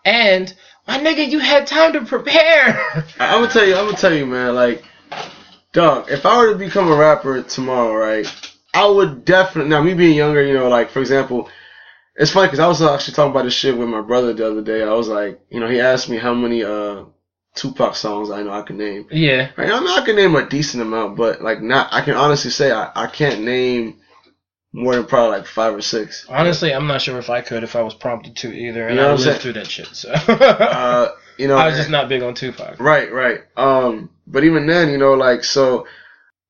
[0.04, 0.54] And,
[0.88, 2.80] my nigga, you had time to prepare.
[3.20, 4.56] I'm gonna tell you, I'm gonna tell you, man.
[4.56, 4.84] Like,
[5.74, 8.28] dog, if I were to become a rapper tomorrow, right,
[8.74, 9.70] I would definitely.
[9.70, 11.50] Now, me being younger, you know, like for example,
[12.16, 14.62] it's funny because I was actually talking about this shit with my brother the other
[14.62, 14.84] day.
[14.84, 17.04] I was like, you know, he asked me how many uh
[17.58, 19.08] Tupac songs I know I can name.
[19.12, 19.50] yeah.
[19.58, 21.90] Right, I mean, I can name a decent amount, but like not.
[21.92, 23.98] I can honestly say I, I can't name
[24.74, 26.26] more than probably like five or six.
[26.30, 29.02] Honestly, I'm not sure if I could if I was prompted to either, and You
[29.02, 29.40] know I lived saying?
[29.40, 29.88] through that shit.
[29.88, 32.80] So Uh, you know, I was just not big on Tupac.
[32.80, 33.42] Right, right.
[33.56, 35.88] Um, but even then, you know, like so,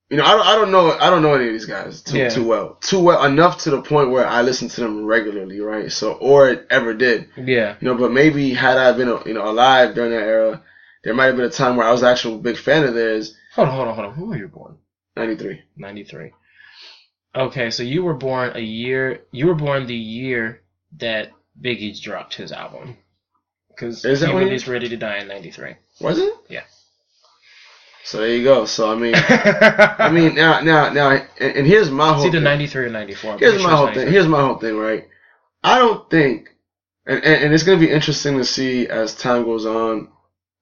[0.10, 2.17] you know, I don't, I don't know, I don't know any of these guys too,
[2.17, 2.30] Yeah.
[2.30, 5.91] too well, too well enough to the point where I listen to them regularly, right?
[5.91, 7.76] So, or ever did, Yeah.
[7.80, 7.96] you know.
[7.96, 10.62] But maybe had I been, you know, alive during that era,
[11.04, 13.36] there might have been a time where I was actually a big fan of theirs.
[13.56, 14.14] Hold on, hold on, hold on.
[14.14, 14.78] Who were you born?
[15.16, 15.62] Ninety three.
[15.76, 16.32] 93.
[17.36, 19.22] Okay, so you were born a year.
[19.32, 20.62] You were born the year
[20.98, 22.98] that Biggie dropped his album.
[23.70, 25.76] Because he released Ready to Die in 93.
[26.02, 26.34] Was it?
[26.50, 26.64] Yeah.
[28.04, 28.66] So there you go.
[28.66, 32.26] So I mean, I mean now, now, now, and, and here's my whole.
[32.26, 32.44] either thing.
[32.44, 33.38] 93 or 94.
[33.38, 34.12] Here's my sure whole thing.
[34.12, 35.08] Here's my whole thing, right?
[35.64, 36.50] I don't think,
[37.06, 40.08] and, and, and it's going to be interesting to see as time goes on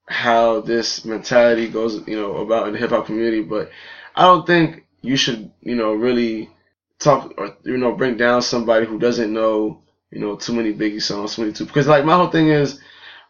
[0.08, 3.42] how this mentality goes, you know, about in the hip hop community.
[3.42, 3.70] But
[4.14, 6.50] I don't think you should, you know, really
[6.98, 11.02] talk or you know bring down somebody who doesn't know, you know, too many Biggie
[11.02, 11.66] songs, too many too.
[11.66, 12.80] Because like my whole thing is,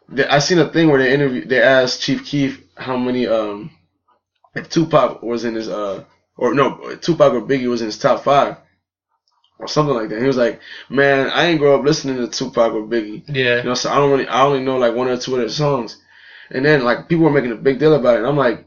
[0.09, 3.71] that I seen a thing where they interview, they asked Chief Keef how many, um,
[4.55, 6.03] if Tupac was in his, uh,
[6.37, 8.57] or no, Tupac or Biggie was in his top five
[9.59, 10.21] or something like that.
[10.21, 13.57] He was like, "Man, I ain't grow up listening to Tupac or Biggie, Yeah.
[13.57, 15.49] you know, so I don't really, I only know like one or two of their
[15.49, 15.97] songs."
[16.51, 18.65] And then like people were making a big deal about it, and I'm like,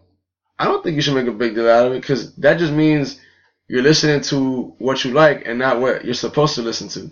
[0.59, 2.73] I don't think you should make a big deal out of it because that just
[2.73, 3.19] means
[3.69, 7.11] you're listening to what you like and not what you're supposed to listen to.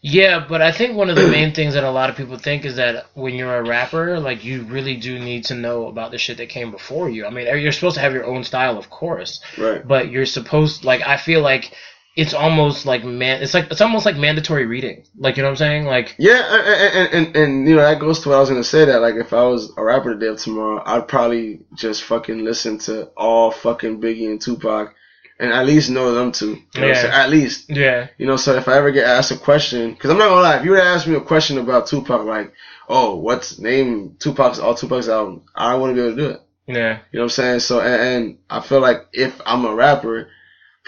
[0.00, 2.64] Yeah, but I think one of the main things that a lot of people think
[2.64, 6.18] is that when you're a rapper, like you really do need to know about the
[6.18, 7.26] shit that came before you.
[7.26, 9.86] I mean, you're supposed to have your own style, of course, Right.
[9.86, 11.72] but you're supposed like I feel like
[12.18, 15.04] it's almost like man, it's like it's almost like mandatory reading.
[15.16, 15.84] Like you know what I'm saying?
[15.84, 18.64] Like Yeah, and, and, and, and you know that goes to what I was gonna
[18.64, 18.84] say.
[18.86, 22.78] That like if I was a rapper today or tomorrow, I'd probably just fucking listen
[22.80, 24.96] to all fucking Biggie and Tupac,
[25.38, 26.58] and at least know them two.
[26.74, 27.22] You know what I'm Yeah.
[27.22, 27.70] At least.
[27.70, 30.40] yeah, You know, so if I ever get asked a question, because I'm not gonna
[30.40, 32.52] lie, if you were to ask me a question about Tupac, like,
[32.88, 36.40] oh, what's name Tupac's all Tupac's album, I wouldn't be able to do it.
[36.66, 37.60] yeah, You know what I'm saying?
[37.60, 40.30] So, and, and I feel like if I'm a rapper,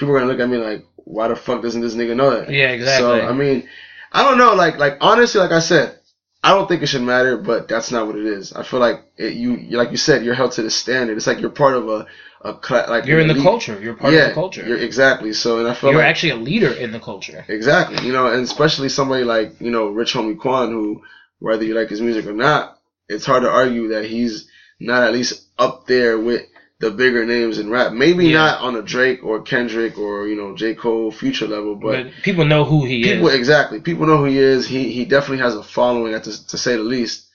[0.00, 2.50] people are gonna look at me like, why the fuck doesn't this nigga know that?
[2.50, 3.20] yeah, exactly.
[3.20, 3.68] So I mean,
[4.12, 4.54] I don't know.
[4.54, 5.98] Like like honestly, like I said,
[6.42, 8.52] I don't think it should matter, but that's not what it is.
[8.52, 11.16] I feel like it, you like you said, you're held to the standard.
[11.16, 12.06] It's like you're part of a
[12.42, 13.78] a cla- like you're in the elite- culture.
[13.80, 14.66] You're part yeah, of the culture.
[14.66, 15.32] You're, exactly.
[15.34, 17.44] So and I feel You're like actually a leader in the culture.
[17.48, 21.02] exactly, you know, and especially somebody like you know Rich Homie Quan, who
[21.38, 25.12] whether you like his music or not, it's hard to argue that he's not at
[25.12, 26.42] least up there with
[26.80, 27.92] the bigger names in rap.
[27.92, 28.38] Maybe Yeah.
[28.38, 32.44] not on a Drake or Kendrick or you know J Cole, Future level, But, people
[32.46, 33.34] know who he people is.
[33.34, 36.56] exactly people know who he is he he definitely has a following at to, to
[36.58, 37.26] say the least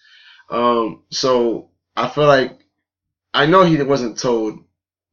[0.50, 2.60] um so i feel like
[3.34, 4.60] i know he wasn't told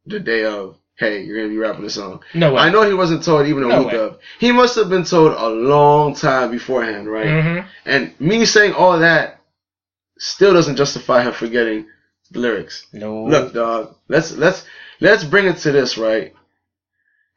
[0.07, 2.59] the day of hey you're gonna be rapping this song No way.
[2.61, 3.99] i know he wasn't told even a No week way.
[3.99, 7.68] of he must have been told a long time beforehand right Mm-hmm.
[7.87, 9.40] and me saying all that
[10.18, 11.87] still doesn't justify him forgetting
[12.33, 13.25] the lyrics No.
[13.25, 13.97] Look, dog.
[14.09, 14.64] Let's let's
[15.01, 16.35] let's bring it to this, right?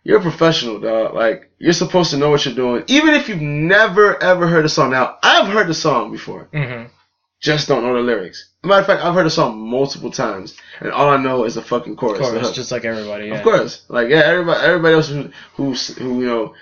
[0.03, 1.13] You're a professional, dog.
[1.15, 4.69] Like you're supposed to know what you're doing, even if you've never ever heard a
[4.69, 4.91] song.
[4.91, 6.91] Now, I've heard the song before, Mm-hmm.
[7.39, 8.49] just don't know the lyrics.
[8.63, 11.61] matter of fact, I've heard the song multiple times, and all I know is the
[11.63, 12.19] fucking chorus.
[12.27, 13.27] Of course, just like everybody.
[13.27, 13.35] Yeah.
[13.37, 16.53] Of course, like yeah, everybody, everybody else who who's who you know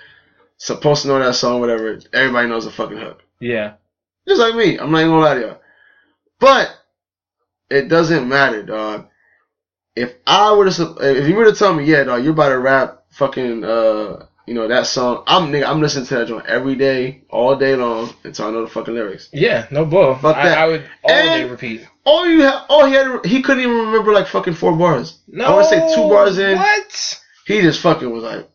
[0.56, 1.98] supposed to know that song, whatever.
[2.14, 3.22] Everybody knows the fucking hook.
[3.40, 3.74] Yeah.
[4.26, 4.78] Just like me.
[4.78, 5.60] I'm not even gonna lie to y'all.
[6.40, 6.74] But
[7.70, 9.08] it doesn't matter, dog.
[9.96, 12.58] If I were to, if you were to tell me, yeah, dog, you're about to
[12.58, 16.74] rap fucking, uh, you know, that song, I'm nigga, I'm listening to that joint every
[16.74, 19.28] day, all day long, until I know the fucking lyrics.
[19.32, 19.66] Yeah.
[19.70, 20.16] No bull.
[20.16, 20.58] Fuck I, that.
[20.58, 21.86] I would all And- day repeat.
[22.06, 25.20] All you have, all he had, he couldn't even remember like fucking four bars.
[25.26, 25.44] No.
[25.46, 27.20] I want to say two bars in, What?
[27.46, 28.46] he just fucking was like,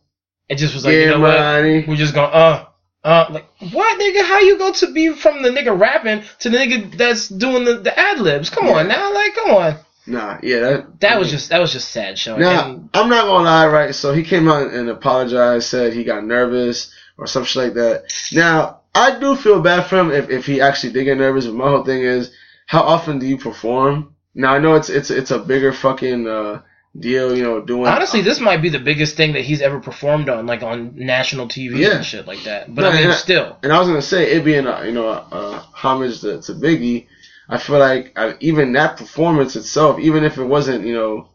[0.48, 1.88] It just was like, yeah, you know what?
[1.88, 2.66] We're just going, uh,
[3.02, 4.24] uh, like, what, nigga?
[4.26, 7.78] How you go to be from the nigga rapping to the nigga that's doing the,
[7.78, 8.50] the ad libs?
[8.50, 9.76] Come on now, like, come on.
[10.06, 12.40] Nah, yeah, that That was just that was just sad showing.
[12.40, 13.94] Now, And- I'm not gonna lie, right?
[13.94, 18.04] So he came out and apologized, said he got nervous or some shit like that.
[18.32, 21.54] Now, I do feel bad for him if, if he actually did get nervous, but
[21.54, 22.32] my whole thing is,
[22.66, 24.14] how often do you perform?
[24.34, 26.62] Now, I know it's it's it's a bigger fucking uh,
[26.98, 27.86] deal, you know, doing.
[27.86, 31.46] honestly, this might be the biggest thing that he's ever performed on, like on national
[31.46, 31.96] TV Yeah.
[31.96, 32.74] and shit like that.
[32.74, 34.84] But No, I mean, and I- still, and I was gonna say it being a
[34.84, 37.06] you know a, a homage to, to Biggie,
[37.48, 41.28] I feel like uh, even that performance itself, even if it wasn't you know,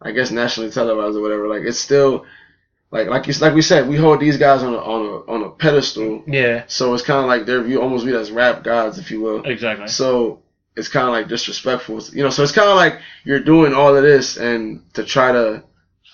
[0.00, 2.26] I guess nationally televised or whatever, like it's still
[2.90, 5.42] like like you like we said, we hold these guys on a on a on
[5.44, 8.98] a pedestal, yeah, so it's kind of like they're viewed almost viewed as rap gods,
[8.98, 9.42] if you will.
[9.44, 9.86] exactly.
[9.86, 10.40] So
[10.76, 12.30] it's kind of like disrespectful, you know.
[12.30, 15.62] So it's kind of like you're doing all of this and to try to,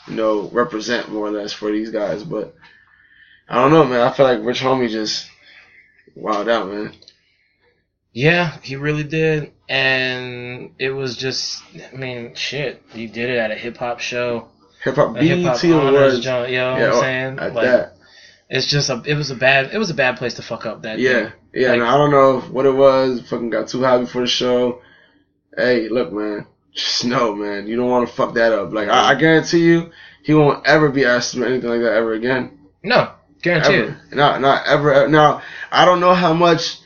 [0.09, 2.25] you know, represent more or less for these guys.
[2.25, 2.55] But
[3.49, 4.01] I don't know, man.
[4.01, 5.29] I feel like Rich Homie just
[6.17, 6.93] wowed out, man.
[8.13, 12.83] Yeah, he really did, and it was just, I mean, shit.
[12.93, 14.49] He did it at a hip hop show,
[14.83, 16.21] Hip hop a hip hop BET Awards.
[16.21, 16.51] joint.
[16.51, 17.39] You know what Yeah, I'm oh, saying?
[17.39, 17.98] at Like, that.
[18.49, 20.83] It's just a, it was a bad, it was a bad place to fuck up
[20.83, 20.99] that.
[20.99, 21.33] Yeah, day.
[21.55, 21.69] yeah.
[21.69, 23.21] Like- and I don't know what it was.
[23.29, 24.81] Fucking got too high before the show.
[25.57, 26.47] Hey, look, man.
[26.73, 27.67] Just know, man.
[27.67, 28.73] You don't want to fuck that up.
[28.73, 29.91] Like I, I guarantee you,
[30.23, 32.59] he won't ever be asked to do anything like that ever again.
[32.83, 33.89] No, guarantee it.
[33.89, 34.01] Ever.
[34.13, 34.93] Not, not ever.
[34.93, 35.09] ever.
[35.09, 36.79] Now, I don't know how much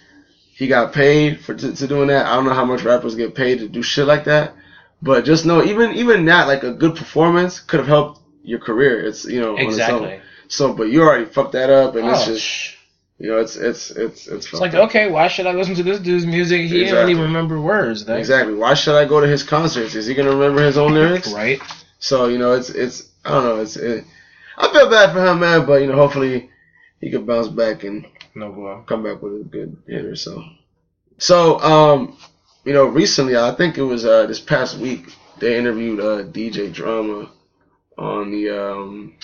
[0.55, 2.27] he got paid for to, to doing that.
[2.27, 4.55] I don't know how much rappers get paid to do shit like that.
[5.03, 9.05] But just know, even even that, like a good performance could have helped your career.
[9.05, 10.05] It's you know on its own.
[10.05, 10.21] Exactly.
[10.53, 12.75] So, but you already fucked that up, and it's Oh, just
[13.19, 14.53] you know, it's it's it's it's.
[14.53, 16.61] it's like okay, why should I listen to this dude's music?
[16.61, 18.05] He didn't even remember words.
[18.05, 18.17] Though.
[18.17, 18.53] Exactly.
[18.53, 19.95] Why should I go to his concerts?
[19.95, 21.33] Is he gonna remember his own lyrics?
[21.33, 21.59] Right.
[22.01, 23.61] So you know, it's it's I don't know.
[23.63, 24.05] It's it,
[24.59, 25.65] I feel bad for him, man.
[25.65, 26.51] But you know, hopefully
[27.01, 30.45] he can bounce back and No come back with a good hit or so.
[31.17, 32.19] So um,
[32.67, 36.71] you know, recently I think it was uh this past week they interviewed uh DJ
[36.71, 37.31] Drama
[37.97, 39.15] on the um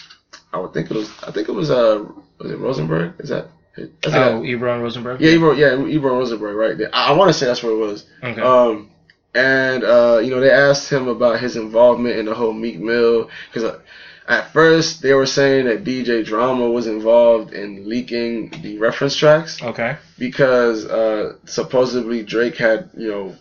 [0.53, 2.05] I would think it was I think it was uh
[2.39, 3.15] was it Rosenberg?
[3.21, 3.49] Is that?
[3.77, 5.21] Is that Oh, Ebro Rosenberg.
[5.21, 6.91] yeah, Ebro, yeah, Ebro Rosenberg, right there.
[6.93, 8.05] I, I want to say that's what it was.
[8.23, 8.41] Okay.
[8.41, 8.91] Um,
[9.35, 13.29] and uh, you know they asked him about his involvement in the whole Meek Mill
[13.49, 13.79] because uh,
[14.27, 19.63] at first they were saying that DJ Drama was involved in leaking the reference tracks
[19.63, 19.97] Okay.
[20.19, 23.37] because uh, supposedly Drake had you know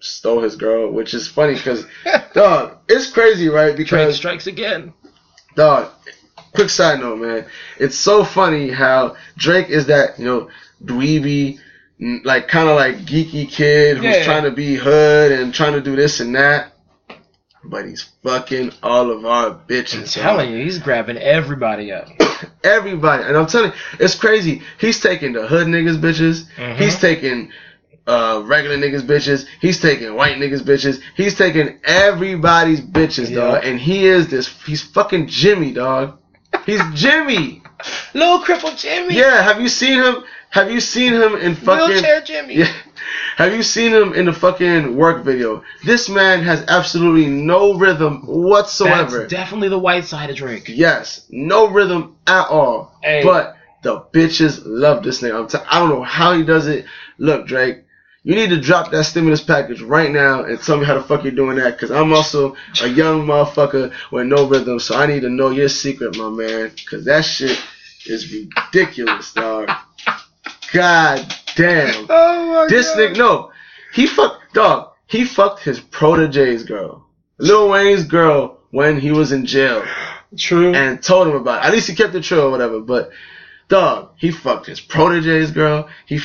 [0.00, 1.86] stole his girl, which is funny because
[2.34, 3.74] dog, it's crazy, right?
[3.74, 4.92] Drake Because strikes again.
[5.54, 5.90] dog.
[6.58, 7.44] Quick side note, man.
[7.78, 10.48] It's so funny how Drake is that you know
[10.84, 11.60] dweeby,
[12.24, 14.24] like kind of like geeky kid who's Yeah.
[14.24, 16.72] trying to be hood and trying to do this and that,
[17.62, 20.16] but he's fucking all of our bitches.
[20.16, 22.08] I'm telling you, he's grabbing everybody up.
[22.64, 24.62] Everybody, and I'm telling you, it's crazy.
[24.80, 26.42] He's taking the hood niggas bitches.
[26.56, 26.74] Mhm.
[26.76, 27.52] He's taking
[28.04, 29.44] uh, regular niggas bitches.
[29.60, 31.00] He's taking white niggas bitches.
[31.14, 33.36] He's taking everybody's bitches, Yeah.
[33.36, 33.60] dog.
[33.64, 34.48] And he is this.
[34.66, 36.17] He's fucking Jimmy, dog.
[36.68, 37.62] He's Jimmy.
[38.12, 39.14] Little crippled Jimmy.
[39.14, 39.40] Yeah.
[39.40, 40.22] Have you seen him?
[40.50, 41.88] Have you seen him in fucking?
[41.88, 42.56] Wheelchair Jimmy.
[42.56, 42.72] Yeah.
[43.36, 45.62] Have you seen him in the fucking work video?
[45.86, 49.20] This man has absolutely no rhythm whatsoever.
[49.20, 50.68] That's definitely the white side of Drake.
[50.68, 52.98] Yes, no rhythm at all.
[53.02, 53.22] Hey.
[53.22, 55.40] But the bitches love this nigga.
[55.40, 56.84] I'm t- I don't know how he does it.
[57.16, 57.84] Look, Drake,
[58.28, 61.22] you need to drop that stimulus package right now and tell me how the fuck
[61.22, 61.78] you're doing that.
[61.78, 65.70] Cause I'm also a young motherfucker with no rhythm, so I need to know your
[65.70, 66.70] secret, my man.
[66.90, 67.58] Cause that shit
[68.04, 69.70] is ridiculous, dog.
[70.74, 72.06] God damn.
[72.10, 72.70] Oh my god.
[72.70, 73.50] This nigga, no,
[73.94, 74.90] he fucked, dog.
[75.06, 77.06] He fucked his protege's girl,
[77.38, 79.82] Lil Wayne's girl, when he was in jail
[80.36, 80.74] True.
[80.74, 81.68] and told him about it.
[81.68, 82.80] At least he kept it true or whatever.
[82.80, 83.10] But
[83.68, 85.88] dog, he fucked his protege's girl.
[86.04, 86.20] He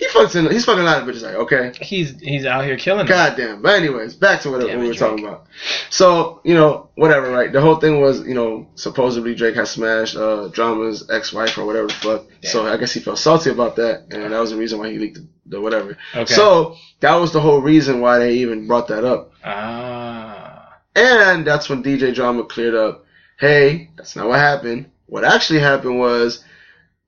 [0.00, 0.50] he fucks in.
[0.50, 1.22] He's fucking a lot of bitches.
[1.22, 3.60] Like okay, he's he's out here killing goddamn.
[3.60, 4.98] But anyways, back to what, Damn we were Drake.
[5.10, 5.46] talking about.
[5.90, 7.52] So you know whatever, right?
[7.52, 11.88] The whole thing was you know supposedly Drake had smashed uh, Drama's ex-wife or whatever
[11.88, 12.24] the fuck.
[12.42, 14.98] So I guess he felt salty about that, and that was the reason why he
[14.98, 15.98] leaked the, the whatever.
[16.14, 16.32] Okay.
[16.32, 19.32] So that was the whole reason why they even brought that up.
[19.44, 20.80] ah.
[20.96, 23.04] And that's when DJ Drama cleared up,
[23.38, 24.90] hey, that's not what happened.
[25.06, 26.42] What actually happened was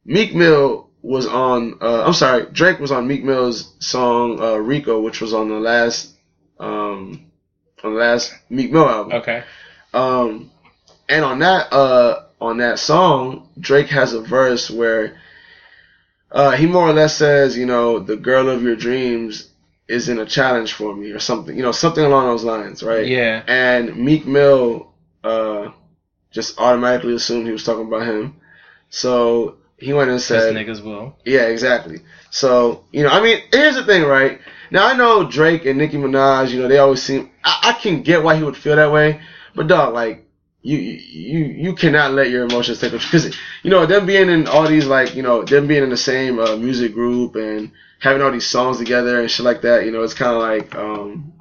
[0.04, 5.00] Meek Mill was on, uh, I'm sorry, Drake was on Meek Mill's song, uh, Rico,
[5.00, 6.14] which was on the last,
[6.60, 7.26] um,
[7.82, 9.12] on the last Meek Mill album.
[9.14, 9.42] Okay.
[9.92, 10.50] Um,
[11.08, 15.20] and on that, uh, on that song, Drake has a verse where,
[16.30, 19.50] uh, he more or less says, you know, the girl of your dreams
[19.88, 23.06] isn't a challenge for me or something, you know, something along those lines, right?
[23.06, 23.42] Yeah.
[23.46, 24.92] And Meek Mill
[25.24, 25.72] uh,
[26.30, 28.36] just automatically assumed he was talking about him.
[28.88, 31.16] So he went and said, niggas will.
[31.24, 32.00] yeah, exactly.
[32.30, 34.40] So, you know, I mean, here's the thing, right?
[34.70, 38.02] Now, I know Drake and Nicki Minaj, you know, they always seem, I, I can
[38.02, 39.20] get why he would feel that way,
[39.54, 40.26] but dog, like,
[40.62, 43.10] you, you, you cannot let your emotions take control.
[43.10, 45.96] Cause, you know, them being in all these, like, you know, them being in the
[45.96, 49.90] same uh, music group and having all these songs together and shit like that, you
[49.90, 51.32] know, it's kind of like, um,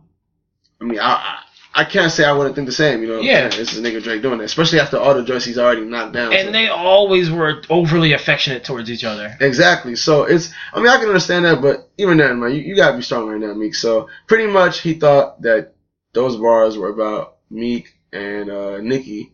[0.82, 3.20] I mean, I, I can't say I wouldn't think the same, you know.
[3.22, 3.48] Yeah.
[3.48, 6.32] This is nigga Drake doing that, especially after all the joints he's already knocked down.
[6.32, 9.36] so- And they always were overly affectionate towards each other.
[9.40, 9.96] Exactly.
[9.96, 12.98] So it's, I mean, I can understand that, but even then, man, you, you gotta
[12.98, 13.76] be strong right now, Meek.
[13.76, 15.74] So pretty much he thought that
[16.14, 19.32] those bars were about Meek and, uh, Nicki.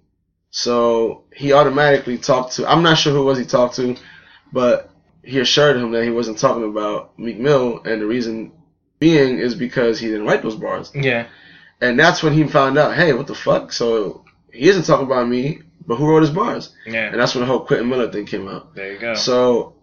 [0.52, 3.96] So he automatically talked to, I'm not sure who it was he talked to,
[4.54, 4.90] but
[5.24, 8.52] he assured him that he wasn't talking about Meek Mill, and the reason
[9.00, 10.92] being is because he didn't write those bars.
[10.96, 11.28] Yeah.
[11.82, 13.72] And that's when he found out, hey, what the fuck?
[13.72, 16.74] So he isn't talking about me, but who wrote his bars?
[16.86, 17.10] Yeah.
[17.12, 18.76] And that's when the whole Quentin Miller thing came out.
[18.76, 19.14] There you go.
[19.16, 19.76] So,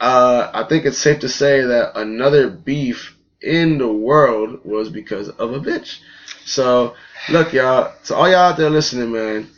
[0.00, 5.28] uh, I think it's safe to say that another beef in the world was because
[5.28, 6.00] of a bitch.
[6.44, 6.94] So,
[7.28, 9.48] look, y'all, to all y'all out there listening, man,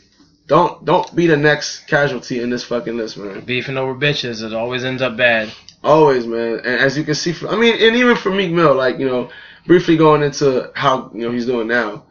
[0.47, 3.41] don't don't be the next casualty in this fucking list, man.
[3.41, 5.51] Beefing over bitches, it always ends up bad.
[5.83, 6.55] Always, man.
[6.59, 9.07] And as you can see, from, I mean, and even for Meek Mill, like you
[9.07, 9.29] know,
[9.65, 12.05] briefly going into how you know he's doing now,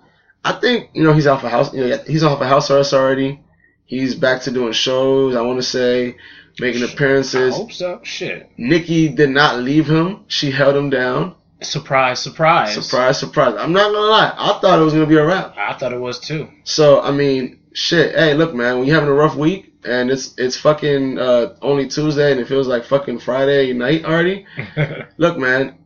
[0.44, 1.72] I think you know he's off a house.
[1.72, 3.40] You know, he's off a house arrest already.
[3.84, 5.36] He's back to doing shows.
[5.36, 6.16] I want to say
[6.58, 7.54] making appearances.
[7.54, 8.00] I hope so.
[8.02, 8.50] Shit.
[8.56, 10.24] Nicki did not leave him.
[10.28, 11.36] She held him down.
[11.60, 12.74] Surprise, surprise.
[12.74, 13.54] Surprise, surprise.
[13.56, 14.34] I'm not gonna lie.
[14.36, 15.56] I thought it was gonna be a wrap.
[15.56, 16.48] I thought it was too.
[16.64, 18.14] So I mean, shit.
[18.14, 18.78] Hey, look, man.
[18.78, 22.48] When you're having a rough week and it's it's fucking uh, only Tuesday and it
[22.48, 24.46] feels like fucking Friday night already.
[25.16, 25.78] Look, man.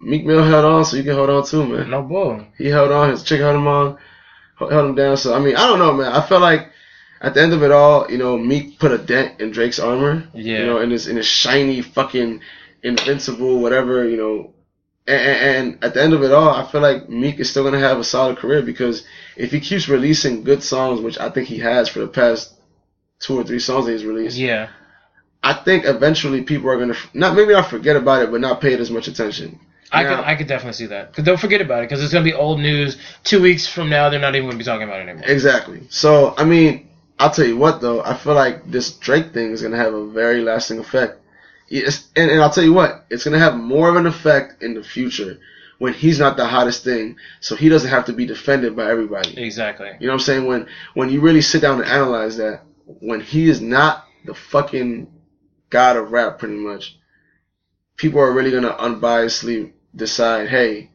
[0.00, 1.90] Meek Mill held on, so you can hold on too, man.
[1.90, 2.44] no bull.
[2.56, 3.10] He held on.
[3.10, 3.98] His chick held him on,
[4.58, 5.16] held him down.
[5.16, 6.12] So I mean, I don't know, man.
[6.12, 6.70] I felt like
[7.20, 10.26] at the end of it all, you know, Meek put a dent in Drake's armor.
[10.32, 10.60] Yeah.
[10.60, 12.40] You know, in his in his shiny fucking
[12.82, 14.54] invincible whatever, you know.
[15.06, 17.80] And, and, at the end of it all, I feel like Meek is still gonna
[17.80, 19.04] have a solid career because
[19.36, 22.54] if he keeps releasing good songs, which I think he has for the past
[23.18, 24.68] two or three songs that he's released, Yeah.
[25.42, 28.72] I think eventually people are gonna not maybe not forget about it, but not pay
[28.72, 29.58] it as much attention.
[29.92, 31.12] I Now- could I could definitely see that.
[31.14, 32.96] Cause don't forget about it, because it's gonna be old news.
[33.24, 35.24] Two weeks from now, they're not even gonna be talking about it anymore.
[35.26, 35.86] Exactly.
[35.90, 36.88] So I mean,
[37.18, 40.06] I'll tell you what though, I feel like this Drake thing is gonna have a
[40.06, 41.18] very lasting effect.
[41.68, 44.74] It's, and, and I'll tell you what, it's gonna have more of an effect in
[44.74, 45.38] the future
[45.78, 49.40] when he's not the hottest thing, so he doesn't have to be defended by everybody.
[49.42, 49.90] Exactly.
[49.98, 50.46] You know what I'm saying?
[50.46, 55.08] When when you really sit down and analyze that, when he is not the fucking
[55.70, 56.96] god of rap, pretty much,
[57.96, 60.90] people are really gonna unbiasedly decide, hey,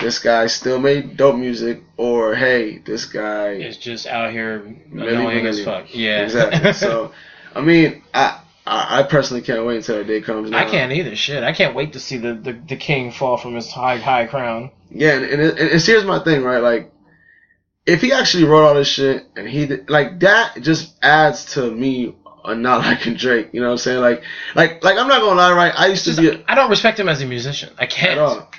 [0.00, 4.60] this guy still made dope music, or hey, this guy is just out here
[4.92, 5.94] Milli annoying as fuck.
[5.94, 6.22] Yeah.
[6.24, 6.72] Exactly.
[6.88, 7.12] So,
[7.54, 10.50] I mean, I, I I personally can't wait until that day comes.
[10.52, 11.14] I can't either.
[11.14, 14.26] Shit, I can't wait to see the, the, the king fall from his high high
[14.26, 14.70] crown.
[14.90, 16.58] Yeah, and, and, it, and it's- here's my thing, right?
[16.62, 16.90] Like,
[17.86, 21.70] if he actually wrote all this shit and he did, like that, just adds to
[21.70, 23.48] me uh, not liking Drake.
[23.52, 24.00] You know what I'm saying?
[24.00, 24.22] Like,
[24.54, 25.72] like, like I'm not gonna lie, right?
[25.76, 27.70] I used to be a, I don't respect him as a musician.
[27.78, 28.12] I can't.
[28.12, 28.50] at all.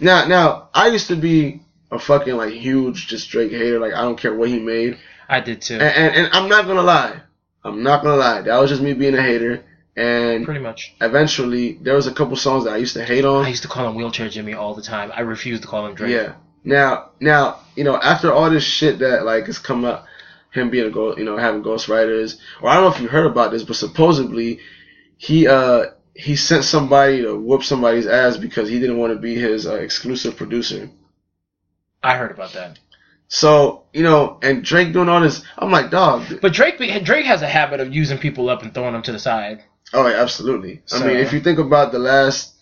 [0.00, 3.78] Now, now I used to be a fucking like huge just Drake hater.
[3.78, 4.98] Like, I don't care what he made.
[5.28, 5.74] I did too.
[5.74, 7.20] And, and, and I'm not gonna lie.
[7.64, 8.42] I'm not gonna lie.
[8.42, 9.64] That was just me being a hater.
[9.96, 10.92] And Pretty much.
[11.00, 13.44] eventually, there was a couple songs that I used to hate on.
[13.44, 15.12] I used to call him Wheelchair Jimmy all the time.
[15.14, 16.10] I refused to call him Drake.
[16.10, 16.32] Yeah.
[16.64, 20.06] Now, now, you know, after all this shit that like has come up,
[20.54, 23.26] him being a ghost, you know, having ghostwriters, or I don't know if you heard
[23.26, 24.60] about this, but supposedly
[25.16, 29.34] he uh he sent somebody to whoop somebody's ass because he didn't want to be
[29.34, 30.88] his uh, exclusive producer.
[32.02, 32.78] I heard about that.
[33.28, 36.22] So you know, and Drake doing all this, I'm like, dog.
[36.40, 39.18] But Drake Drake has a habit of using people up and throwing them to the
[39.18, 39.64] side.
[39.92, 40.82] Oh, yeah, absolutely.
[40.92, 42.54] I mean, if you think about the last,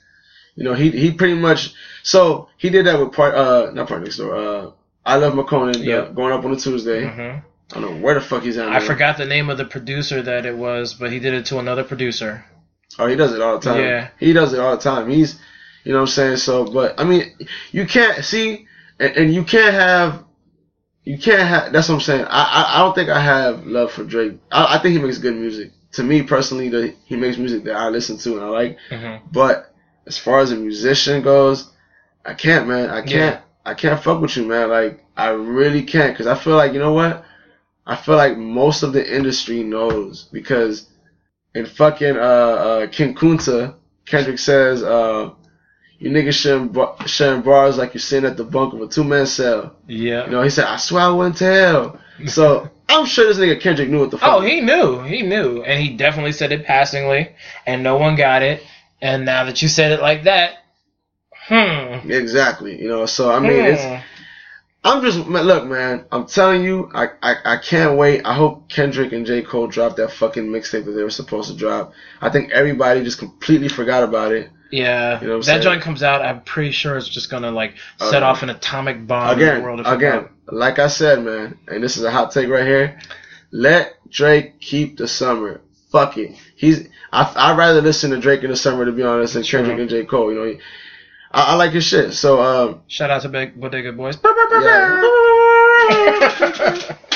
[0.54, 1.72] you know, he he pretty much.
[2.02, 4.70] So he did that with part uh not part next door uh
[5.06, 6.14] iLoveMakonnen Yep.
[6.14, 7.06] going up on a Tuesday.
[7.06, 7.38] hmm
[7.72, 8.68] I don't know where the fuck he's at.
[8.68, 8.86] I now.
[8.86, 11.84] forgot the name of the producer that it was, but he did it to another
[11.84, 12.44] producer.
[12.98, 13.80] Oh, he does it all the time.
[13.80, 14.08] Yeah.
[14.20, 15.08] He does it all the time.
[15.08, 15.40] He's,
[15.84, 16.36] you know what I'm saying?
[16.36, 17.34] So, but, I mean,
[17.70, 18.66] you can't, see,
[18.98, 20.24] and, and you can't have,
[21.04, 22.26] you can't have, that's what I'm saying.
[22.28, 24.34] I, I, I don't think I have love for Drake.
[24.50, 25.72] I, I think he makes good music.
[25.92, 28.78] To me, personally, the, he makes music that I listen to and I like.
[28.90, 29.74] hmm But,
[30.06, 31.70] as far as a musician goes,
[32.24, 32.90] I can't, man.
[32.90, 33.40] I can't, Yeah.
[33.64, 34.68] I can't fuck with you, man.
[34.68, 36.16] Like, I really can't.
[36.16, 37.24] Cause I feel like, you know what?
[37.86, 40.88] I feel like most of the industry knows because
[41.54, 43.74] in fucking uh, uh King Kunta,
[44.06, 45.30] Kendrick says, uh,
[45.98, 49.04] you niggas sharing, bar- sharing bars like you're sitting at the bunk of a two
[49.04, 49.76] man cell.
[49.86, 50.24] Yeah.
[50.24, 51.98] You know, he said, I swear I wouldn't tell.
[52.26, 54.32] So I'm sure this nigga Kendrick knew what the fuck.
[54.32, 55.00] Oh, he knew.
[55.02, 55.62] He knew.
[55.64, 57.34] And he definitely said it passingly,
[57.66, 58.62] and no one got it.
[59.00, 60.58] And now that you said it like that,
[61.48, 62.08] hmm.
[62.08, 62.80] Exactly.
[62.80, 64.11] You know, so I mean, it's Hmm.
[64.84, 66.06] I'm just man, look, man.
[66.10, 68.22] I'm telling you, I, I I can't wait.
[68.24, 71.56] I hope Kendrick and J Cole drop that fucking mixtape that they were supposed to
[71.56, 71.92] drop.
[72.20, 74.50] I think everybody just completely forgot about it.
[74.72, 75.62] Yeah, You know what that saying?
[75.62, 76.22] joint comes out.
[76.22, 79.44] I'm pretty sure it's just gonna like set Uh, off an atomic bomb in the
[79.44, 82.66] again, world of again, like I said, man, and this is a hot take right
[82.66, 82.98] here.
[83.52, 85.60] Let Drake keep the summer.
[85.92, 86.34] Fuck it.
[86.56, 86.88] He's.
[87.12, 89.90] I I'd rather listen to Drake in the summer to be honest than Kendrick and
[89.90, 90.32] J Cole.
[90.32, 90.54] You know,
[91.32, 92.12] I, I like his shit.
[92.14, 94.18] So um, Shout out to Big Bodega Boys.
[94.52, 95.02] Yeah.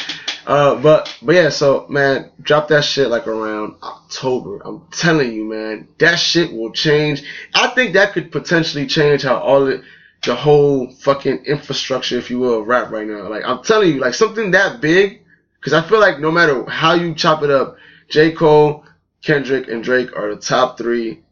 [0.47, 4.61] Uh, but but yeah, so man, drop that shit like around October.
[4.65, 7.25] I'm telling you, man, that shit will change.
[7.53, 9.83] I think that could potentially change how all it,
[10.25, 13.29] the whole fucking infrastructure, if you will, of rap right now.
[13.29, 15.23] Like I'm telling you, like something that big,
[15.59, 17.77] because I feel like no matter how you chop it up,
[18.09, 18.85] J Cole,
[19.23, 21.25] Kendrick, and Drake are the top three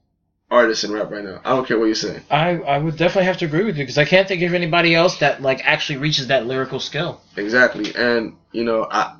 [0.50, 1.40] artists in rap right now.
[1.44, 2.22] I don't care what you say.
[2.30, 4.94] I, I would definitely have to agree with you because I can't think of anybody
[4.94, 7.20] else that like actually reaches that lyrical skill.
[7.36, 9.16] Exactly, and you know I.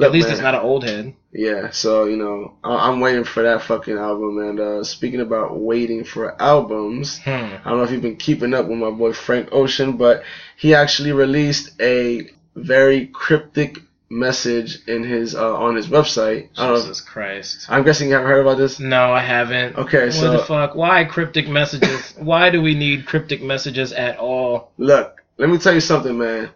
[0.00, 1.14] At least man, it's not an old head.
[1.30, 4.38] Yeah, so you know, I- I'm waiting for that fucking album.
[4.38, 7.30] And uh, speaking about waiting for albums, Hmm.
[7.30, 10.22] I don't know if you've been keeping up with my boy Frank Ocean, but
[10.56, 13.78] he actually released a very cryptic
[14.10, 16.48] message in his uh, on his website.
[16.58, 16.80] I don't know.
[16.80, 17.66] Jesus Christ.
[17.68, 18.80] I'm guessing you haven't heard about this.
[18.80, 19.76] No, I haven't.
[19.76, 20.74] Okay, what so the fuck?
[20.74, 22.14] Why cryptic messages?
[22.18, 24.72] Why do we need cryptic messages at all?
[24.76, 26.50] look, let me tell you something, man.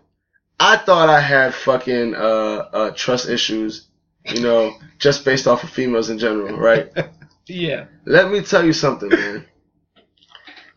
[0.60, 3.86] I thought I had fucking uh, uh, trust issues,
[4.26, 6.90] you know, just based off of females in general, right?
[7.46, 7.86] Yeah.
[8.06, 9.44] Let me tell you something, man.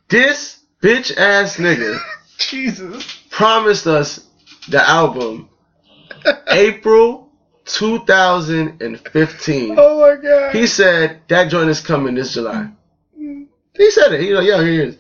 [0.10, 1.98] This bitch ass nigga
[2.38, 3.24] Jesus.
[3.30, 4.28] promised us
[4.68, 5.50] the album
[6.50, 7.30] April
[7.66, 9.76] 2015.
[9.78, 10.56] Oh my god.
[10.56, 12.70] He said that joint is coming this July.
[13.20, 13.48] Mm.
[13.74, 14.22] He said it.
[14.22, 14.98] He like, yeah, here it is.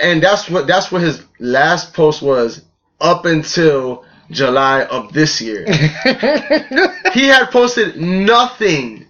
[0.00, 2.62] And that's what that's what his last post was
[3.00, 5.64] up until July of this year.
[7.12, 9.06] he had posted nothing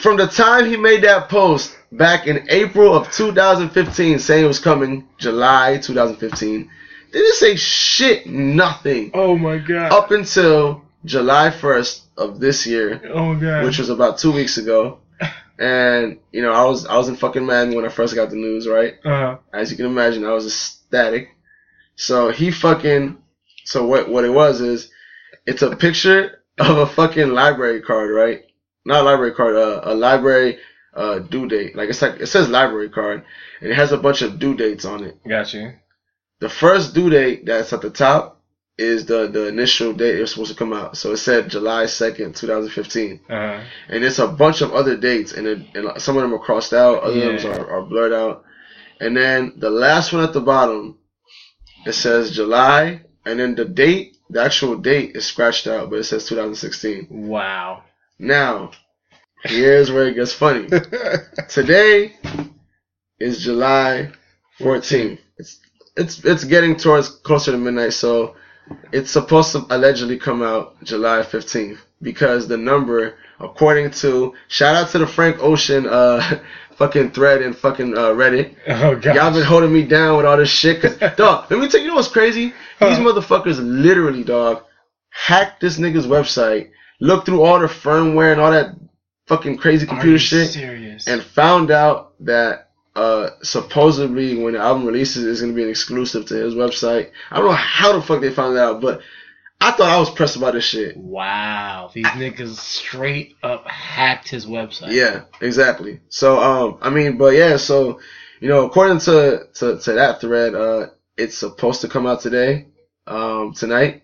[0.00, 4.58] from the time he made that post back in April of 2015 saying it was
[4.58, 6.70] coming, July 2015.
[7.12, 9.10] Didn't say shit, nothing.
[9.14, 9.92] Oh my god.
[9.92, 13.64] Up until July 1st of this year, oh my god.
[13.64, 14.98] which was about two weeks ago.
[15.58, 18.36] And, you know, I was I was in fucking Madden when I first got the
[18.36, 18.94] news, right?
[19.04, 19.36] Uh-huh.
[19.52, 21.28] As you can imagine, I was ecstatic.
[21.96, 23.18] So he fucking
[23.64, 24.90] so what what it was is
[25.44, 28.40] it's a picture of a fucking library card, right?
[28.86, 30.58] Not a library card, uh, a library
[30.94, 31.76] uh due date.
[31.76, 33.22] Like it's like it says library card
[33.60, 35.18] and it has a bunch of due dates on it.
[35.28, 35.74] got you.
[36.40, 38.40] The first due date that's at the top
[38.78, 40.96] is the the initial date it was supposed to come out.
[40.96, 43.20] So it said July 2nd, 2015.
[43.28, 46.38] Uh, And it's a bunch of other dates and, it, and some of them are
[46.38, 47.26] crossed out, other Yeah.
[47.28, 48.44] ones are, are blurred out.
[49.00, 50.96] And then the last one at the bottom,
[51.86, 56.04] it says July, and then the date, the actual date is scratched out, but it
[56.04, 57.06] says 2016.
[57.10, 57.82] wow.
[58.18, 58.72] Now,
[59.44, 60.68] here's where it gets funny.
[61.48, 62.14] Today
[63.18, 64.12] is July
[64.58, 65.18] 14th.
[65.38, 65.58] It's
[65.96, 68.36] it's it's getting towards closer to midnight, so
[68.92, 74.90] it's supposed to allegedly come out July 15th because the number, according to shout out
[74.90, 76.40] to the Frank Ocean uh
[76.80, 78.56] fucking thread and fucking uh, Reddit.
[78.66, 79.14] Oh god.
[79.14, 80.80] Y'all been holding me down with all this shit.
[80.80, 82.54] Cause, dog, let me tell you, you know what's crazy?
[82.80, 84.64] These motherfuckers literally, dog,
[85.10, 88.74] hacked this nigga's website, looked through all the firmware and all that
[89.26, 91.06] fucking crazy computer shit, Serious.
[91.06, 96.26] and found out that uh supposedly when the album releases it's gonna be an exclusive
[96.26, 97.10] to his website.
[97.30, 99.00] I don't know how the fuck they found that out, but
[99.60, 100.96] I thought I was pressed about this shit.
[100.96, 101.90] wow.
[101.94, 104.92] These niggas straight up hacked his website.
[104.92, 106.00] Yeah, exactly.
[106.08, 108.00] So um I mean but yeah, so
[108.40, 112.66] you know, according to to, to that thread, uh it's supposed to come out today,
[113.06, 114.02] um tonight.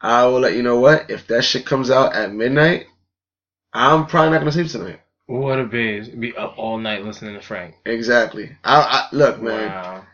[0.00, 2.86] I will let you know what, if that shit comes out at midnight,
[3.74, 5.00] I'm probably not gonna sleep tonight.
[5.30, 6.08] What a biz.
[6.08, 7.76] Be up all night listening to Frank.
[7.84, 8.50] Exactly.
[8.64, 9.68] I, I look, man.
[9.68, 10.04] Wow.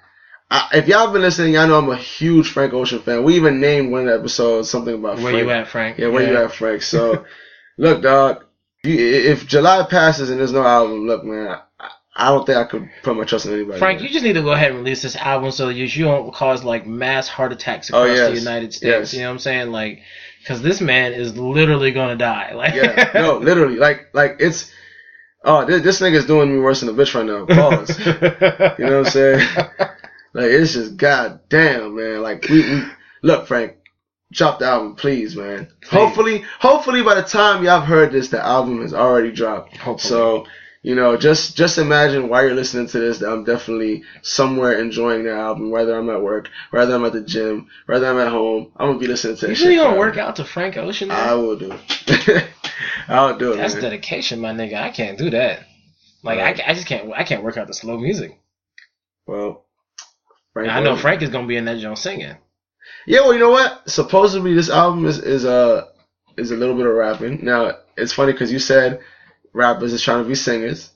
[0.50, 3.24] I, if y'all been listening, y'all know I'm a huge Frank Ocean fan.
[3.24, 5.38] We even named one episode something about Where Frank.
[5.38, 5.98] you at, Frank?
[5.98, 6.82] Yeah, where you at, Frank?
[6.82, 7.24] So,
[7.78, 8.44] look, dog.
[8.84, 12.64] You, if July passes and there's no album, look, man, I, I don't think I
[12.64, 13.78] could put my trust in anybody.
[13.78, 16.32] Frank, you just need to go ahead and release this album so you, you don't
[16.34, 18.32] cause like mass heart attacks oh, across Oh, yes.
[18.32, 18.84] the United States.
[18.84, 19.14] Yes.
[19.14, 19.72] You know what I'm saying?
[19.72, 20.02] Like,
[20.40, 22.52] because this man is literally gonna die.
[22.52, 24.70] Like, yeah, no, literally, like, like it's.
[25.48, 27.46] Oh, this, this nigga's doing me worse than a bitch right now.
[27.46, 27.98] Pause.
[28.78, 29.48] you know what I'm saying?
[30.36, 32.20] Like it's just goddamn, man.
[32.20, 32.82] Like we, we
[33.22, 33.76] look, Frank,
[34.30, 35.68] drop the album, please, man.
[35.88, 39.76] Hopefully, hopefully by the time y'all have heard this, the album has already dropped.
[39.78, 40.10] Hopefully.
[40.10, 40.46] So,
[40.86, 45.24] you know, just just imagine while you're listening to this that I'm definitely somewhere enjoying
[45.24, 48.70] the album, whether I'm at work, whether I'm at the gym, whether I'm at home.
[48.76, 49.58] I'm gonna be listening to it.
[49.58, 51.10] you really gonna work out to Frank Ocean?
[51.10, 51.72] I will do
[52.06, 52.46] it.
[53.08, 53.82] I'll do it, That's man.
[53.82, 54.74] dedication, my nigga.
[54.80, 55.64] I can't do that.
[56.22, 56.60] Like, Right.
[56.60, 57.12] I, I just can't.
[57.12, 58.38] I can't work out to slow music.
[59.26, 59.64] Well,
[60.52, 61.02] Frank I know Ocean.
[61.02, 62.36] Frank is gonna be in that joint singing.
[63.08, 63.90] Yeah, well, you know what?
[63.90, 65.86] Supposedly this album is is uh
[66.36, 67.44] is a little bit of rapping.
[67.44, 69.00] Now it's funny because you said
[69.56, 70.90] rappers is trying to be singers.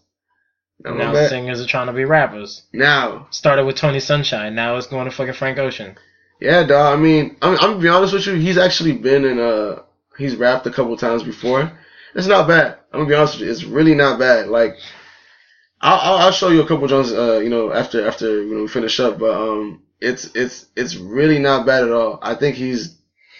[0.84, 2.62] Now, now singers are trying to be rappers.
[2.72, 4.54] now, Started with Tony Sunshine.
[4.54, 5.96] Now it's going to fucking Frank Ocean.
[6.40, 6.98] yeah, dog.
[6.98, 8.34] I mean, I'm, I'm gonna be honest with you.
[8.34, 9.82] He's actually been in uh
[10.16, 11.70] he's rapped a couple times before.
[12.14, 12.78] It's not bad.
[12.92, 13.52] I'm gonna be honest with you.
[13.52, 14.48] It's really not bad.
[14.48, 14.76] Like,
[15.80, 17.12] I'll I'll, I'll show you a couple Jones.
[17.12, 20.96] Uh, you know, after after you know we finish up, but um, it's it's it's
[20.96, 22.18] really not bad at all.
[22.22, 22.96] I think he's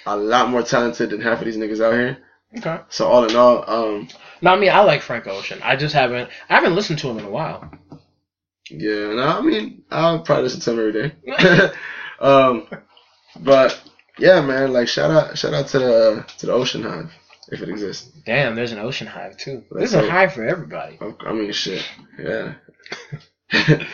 [0.06, 2.18] a lot more talented than half of these niggas out here.
[2.58, 2.80] Okay.
[2.88, 4.08] So all in all, um,
[4.43, 5.61] No, I mean I like Frank Ocean.
[5.62, 6.30] I just haven't.
[6.49, 7.70] I haven't listened to him in a while.
[8.70, 11.72] yeah, no, I mean, I'll probably listen to him every day.
[12.20, 12.66] um,
[13.41, 13.80] but
[14.18, 17.12] yeah, man, like shout out, shout out to the to the Ocean Hive
[17.49, 18.11] if it exists.
[18.24, 19.64] Damn, there's an Ocean Hive too.
[19.70, 20.99] There's a hive for everybody.
[21.20, 21.84] I mean, shit,
[22.18, 22.55] yeah.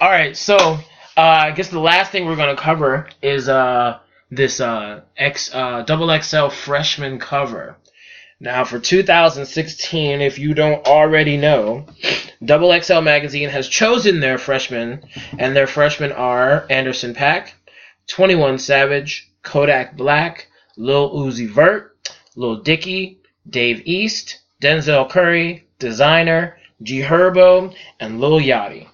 [0.00, 0.78] All right, so uh,
[1.16, 3.98] I guess the last thing we're gonna cover is uh
[4.30, 7.76] this uh X uh double XL freshman cover.
[8.42, 11.84] Now for 2016, if you don't already know,
[12.42, 15.02] Double XL magazine has chosen their freshmen,
[15.38, 17.50] and their freshmen are Anderson Paak,
[18.06, 20.46] 21 Savage, Kodak Black,
[20.78, 21.98] Lil Uzi Vert,
[22.34, 23.18] Lil Dicky,
[23.48, 28.86] Dave East, Denzel Curry, Desiigner, G Herbo, and Lil Yachty.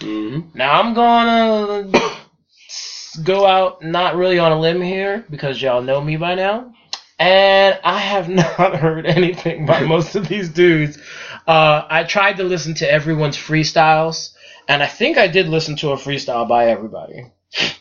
[0.00, 1.92] hmm Now I'm gonna
[3.24, 6.72] go out not really on a limb here because y'all know me by now.
[7.18, 10.98] And I have not heard anything by most of these dudes.
[11.46, 14.34] Uh, I tried to listen to everyone's freestyles,
[14.68, 17.32] and I think I did listen to a freestyle by everybody.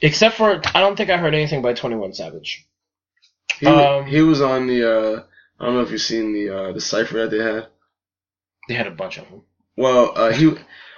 [0.01, 2.65] Except for, I don't think I heard anything by 21 Savage.
[3.59, 4.83] He, Um, he was on the.
[5.17, 5.23] uh
[5.59, 7.67] I don't know if you've seen the uh the cipher that they had.
[8.67, 9.43] They had a bunch of them.
[9.77, 10.53] Well, uh, he,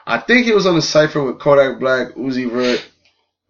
[0.05, 2.83] I think he was on the cipher with Kodak Black, Uzi Vert,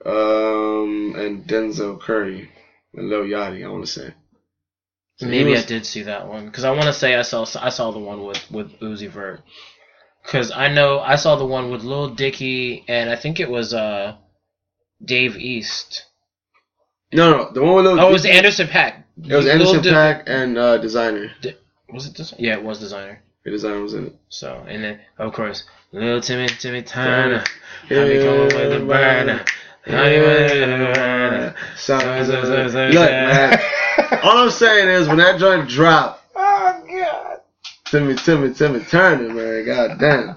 [0.06, 2.50] um, and Denzel Curry
[2.94, 3.66] and Lil Yachty.
[3.66, 4.14] I want to say.
[5.18, 7.46] So Maybe was- I did see that one because I want to say I saw
[7.60, 9.42] I saw the one with with Uzi Vert
[10.24, 13.74] because I know I saw the one with Lil Dicky and I think it was
[13.74, 14.16] uh
[15.04, 16.06] Dave East.
[17.14, 18.00] No, no, the one with Lil.
[18.00, 19.04] Oh, it was Anderson Paak.
[19.28, 21.32] It was Anderson Di- Paak and uh, Desiigner.
[21.92, 22.36] Was it Desiigner?
[22.40, 23.18] Yeah, it was Desiigner.
[23.44, 24.16] The Desiigner was in it.
[24.30, 25.64] So and then of course
[25.94, 27.44] Lil Timmy Timmy Turner.
[27.86, 29.46] I be coming with the burner.
[29.90, 31.56] How you with the burner?
[32.94, 33.60] Look, man.
[34.24, 37.40] All I'm saying is when that joint dropped, Oh God.
[37.86, 40.36] Timmy, Timmy, Timmy Turner, man, god damn.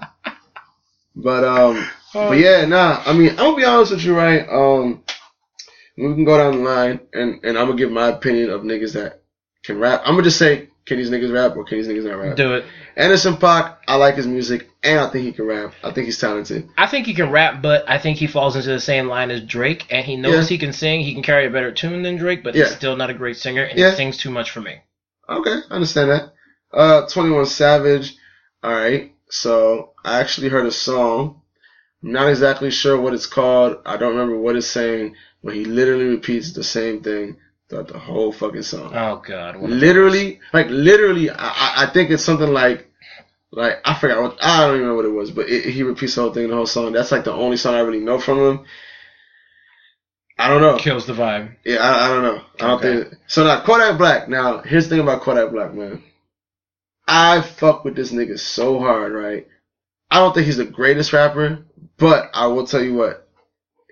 [1.15, 1.87] But um,
[2.29, 3.01] but yeah, nah.
[3.05, 4.47] I mean, I'm gonna be honest with you, right?
[4.49, 5.03] Um,
[5.97, 8.93] we can go down the line, and and I'm gonna give my opinion of niggas
[8.93, 9.21] that
[9.63, 10.01] can rap.
[10.05, 12.35] I'm gonna just say, can these niggas rap or can these niggas not rap?
[12.35, 12.65] Do it.
[12.95, 15.73] Anderson Paak, I like his music, and I think he can rap.
[15.83, 16.67] I think he's talented.
[16.77, 19.41] I think he can rap, but I think he falls into the same line as
[19.41, 20.55] Drake, and he knows Yeah.
[20.55, 21.01] he can sing.
[21.01, 22.65] He can carry a better tune than Drake, but Yeah.
[22.65, 23.91] he's still not a great singer, and Yeah.
[23.91, 24.77] he sings too much for me.
[25.29, 26.33] Okay, I understand that.
[26.73, 28.15] Uh, 21 Savage.
[28.63, 31.41] Alright, so I actually heard a song.
[32.03, 33.77] I'm not exactly sure what it's called.
[33.85, 37.37] I don't remember what it's saying, but he literally repeats the same thing
[37.71, 38.91] throughout the whole fucking song.
[38.93, 39.59] Oh God.
[39.59, 42.87] literally, like literally, I, I- I think it's something like,
[43.51, 46.15] like I forgot what I don't even know what it was, but it, he repeats
[46.15, 46.91] the whole thing, the whole song.
[46.91, 48.65] That's like the only song I really know from him.
[50.37, 50.77] I don't know.
[50.77, 51.55] kills the vibe.
[51.65, 52.41] Yeah, I, I don't know.
[52.59, 53.09] I don't Okay.
[53.09, 53.43] think so.
[53.43, 54.27] Now Kodak Black.
[54.29, 56.03] Now here's the thing about Kodak Black, man.
[57.07, 59.47] I fuck with this nigga so hard, right?
[60.09, 61.63] I don't think he's the greatest rapper,
[61.97, 63.20] but I will tell you what,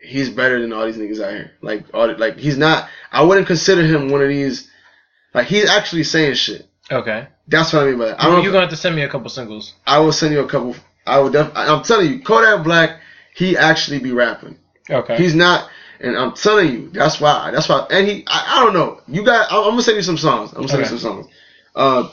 [0.01, 1.51] he's better than all these niggas out here.
[1.61, 2.89] Like, all like he's not.
[3.11, 4.69] I wouldn't consider him one of these.
[5.33, 6.67] Like he's actually saying shit.
[6.91, 7.27] Okay.
[7.47, 8.21] That's what I mean by that.
[8.21, 9.73] I You're gonna have to send me a couple singles.
[9.85, 10.75] I will send you a couple.
[11.05, 11.29] I will.
[11.29, 13.01] Def, I'm telling you, Kodak Black.
[13.35, 14.57] He actually be rapping.
[14.89, 15.15] Okay.
[15.17, 15.69] He's not,
[15.99, 17.51] and I'm telling you, that's why.
[17.51, 17.87] That's why.
[17.89, 19.01] And he, I, I don't know.
[19.07, 19.51] You got.
[19.51, 20.49] I'm, I'm gonna send you some songs.
[20.51, 20.91] I'm gonna send Okay.
[20.91, 21.27] you some songs.
[21.75, 22.09] Uh,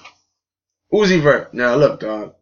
[0.93, 1.53] Uzi Vert.
[1.55, 2.35] Now look, dog.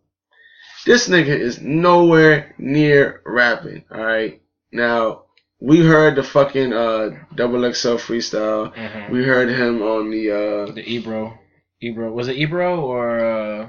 [0.87, 3.85] This nigga is nowhere near rapping.
[3.91, 4.43] All right.
[4.71, 5.24] Now
[5.69, 8.75] we heard the fucking uh double XL freestyle.
[8.75, 9.11] Mhm.
[9.11, 10.73] We heard him on the uh.
[10.73, 11.39] the Ebro.
[11.81, 13.69] Ebro was it Ebro or uh,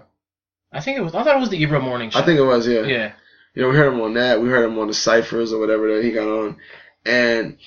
[0.72, 1.16] I think it was.
[1.16, 2.20] I thought it was the Ebro morning show.
[2.20, 2.84] I think it was yeah.
[2.84, 3.12] Yeah.
[3.54, 4.42] You know, we heard him on that.
[4.42, 6.58] We heard him on the ciphers or whatever that he got on,
[7.06, 7.58] and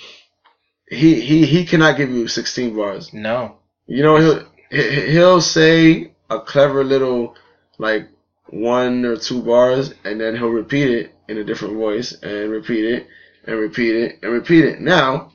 [0.91, 3.13] he he he cannot give you 16 bars.
[3.13, 3.57] No.
[3.87, 7.35] You know, he'll he- he'll say a clever little
[7.79, 8.09] like
[8.51, 12.85] one or two bars, and then he'll repeat it in a different voice, and repeat
[12.85, 13.07] it,
[13.49, 14.81] and repeat it, and repeat it.
[14.81, 15.33] Now,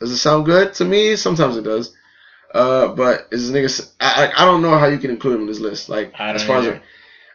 [0.00, 1.16] does it sound good to me?
[1.16, 1.94] Sometimes it does.
[2.52, 3.92] Uh, but is this nigga?
[4.00, 5.88] I, I don't know how you can include him in this list.
[5.88, 6.74] Like I don't as far either.
[6.74, 6.80] as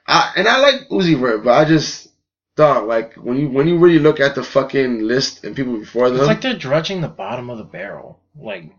[0.07, 2.09] I and I like Uzi Vert, but I just
[2.57, 6.09] dog like when you when you really look at the fucking list and people before
[6.09, 6.19] them.
[6.19, 8.19] It's like they're drudging the bottom of the barrel.
[8.35, 8.71] Like,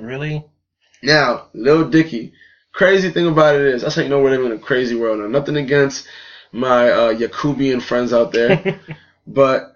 [0.00, 0.44] really?
[1.02, 2.32] Now, Lil Dicky.
[2.72, 5.20] Crazy thing about it is, that's how you know we're living in a crazy world.
[5.20, 6.08] Now, nothing against
[6.50, 8.80] my uh, Yakubian friends out there,
[9.26, 9.73] but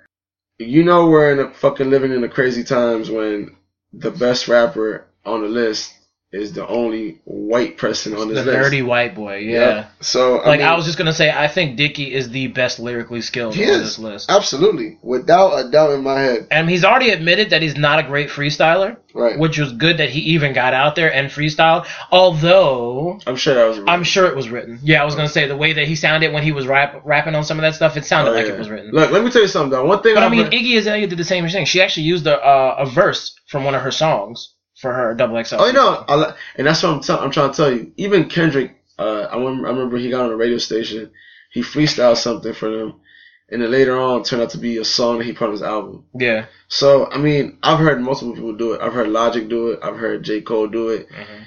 [0.59, 3.57] you know we're in a fucking living in the crazy times when
[3.93, 5.98] the best rapper on the list
[6.31, 8.73] is the only white person on the this list.
[8.73, 9.37] nerdy white boy.
[9.39, 9.59] Yeah.
[9.77, 9.91] Yep.
[10.01, 12.79] So I Like mean, I was just gonna say, I think Dicky is the best
[12.79, 13.79] lyrically skilled on is.
[13.81, 14.31] this list.
[14.31, 18.03] absolutely, without a doubt in my head, And he's already admitted that he's not a
[18.03, 19.39] great freestyler, right?
[19.39, 21.87] which was good that he even got out there and freestyled.
[22.11, 23.81] Although I'm sure that was.
[23.89, 24.79] I'm sure it was written.
[24.83, 27.35] Yeah, I was gonna say the way that he sounded when he was rap, rapping
[27.35, 28.91] on some of that stuff, it sounded Oh, like it was written.
[28.93, 29.87] Look, let me tell you something though.
[29.87, 31.65] One thing But I I've mean, Iggy Azalea did the same thing.
[31.65, 35.43] She actually used a uh, a verse from one of her songs for her double
[35.43, 35.57] XL.
[35.59, 37.93] Oh, you know, I and that's what I'm, tell- I'm trying to tell you.
[37.97, 41.11] Even Kendrick, uh, I remember, I remember he got on a radio station,
[41.51, 43.01] he freestyled something for them,
[43.49, 45.63] and then later on turned out to be a song that he put on his
[45.63, 46.05] album.
[46.15, 46.47] Yeah.
[46.69, 48.81] So, I mean, I've heard multiple people do it.
[48.81, 49.81] I've heard Logic do it.
[49.83, 50.43] I've heard J.
[50.43, 51.09] Cole do it.
[51.11, 51.43] hmm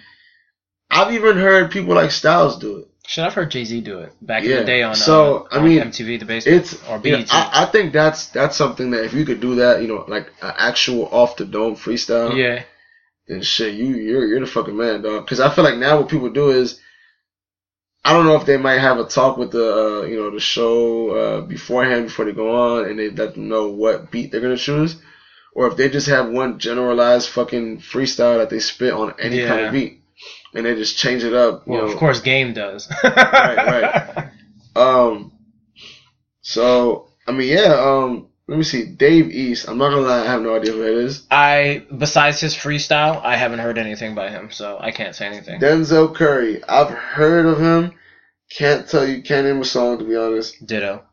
[0.93, 2.87] I've even heard people like Styles do it.
[3.07, 5.61] Shit, I've heard Jay Z do it back in the day on So, uh, I
[5.63, 9.05] mean, MTV, the base It's, or you know, I, I think that's, that's something that
[9.05, 12.35] if you could do that, you know, like an actual off the dome freestyle.
[12.37, 12.63] yeah.
[13.31, 15.25] Then shit, you you're you're the fucking man, dog.
[15.25, 16.81] Because I feel like now what people do is,
[18.03, 20.41] I don't know if they might have a talk with the uh, you know the
[20.41, 24.41] show uh, beforehand before they go on, and they let them know what beat they're
[24.41, 25.01] gonna choose,
[25.53, 29.67] or if they just have one generalized fucking freestyle that they spit on any kind
[29.67, 30.03] of beat,
[30.53, 31.65] and they just change it up.
[31.65, 32.91] Well, know, of course, Game does.
[33.03, 34.27] right, right.
[34.73, 35.33] Um,
[36.39, 37.73] so I mean, yeah.
[37.73, 39.67] Um, let me see, Dave East.
[39.69, 41.25] I'm not gonna lie, I have no idea who that is.
[41.31, 45.59] I besides his freestyle, I haven't heard anything by him, so I can't say anything.
[45.59, 46.63] Denzel Curry.
[46.63, 47.93] I've heard of him.
[48.49, 49.21] Can't tell you.
[49.21, 50.65] Can't name a song to be honest.
[50.65, 51.03] Ditto.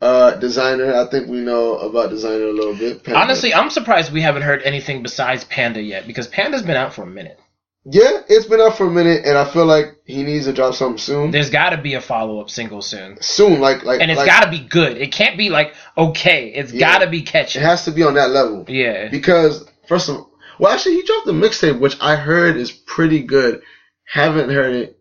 [0.00, 0.94] Uh, Desiigner.
[0.94, 3.02] I think we know about Desiigner a little bit.
[3.04, 3.20] Panda.
[3.20, 7.02] Honestly, I'm surprised we haven't heard anything besides Panda yet because Panda's been out for
[7.02, 7.40] a minute.
[7.84, 10.74] Yeah, it's been out for a minute, and I feel like he needs to drop
[10.74, 11.30] something soon.
[11.30, 14.26] There's got to be a follow up single soon, Soon, like like, and it's like,
[14.26, 14.96] got to be good.
[14.96, 16.48] It can't be like okay.
[16.48, 16.80] It's Yeah.
[16.92, 17.58] got to be catchy.
[17.58, 19.08] It has to be on that level Yeah.
[19.10, 23.20] because first of all, well, actually, he dropped a mixtape which I heard is pretty
[23.22, 23.60] good.
[24.06, 24.98] Haven't heard it.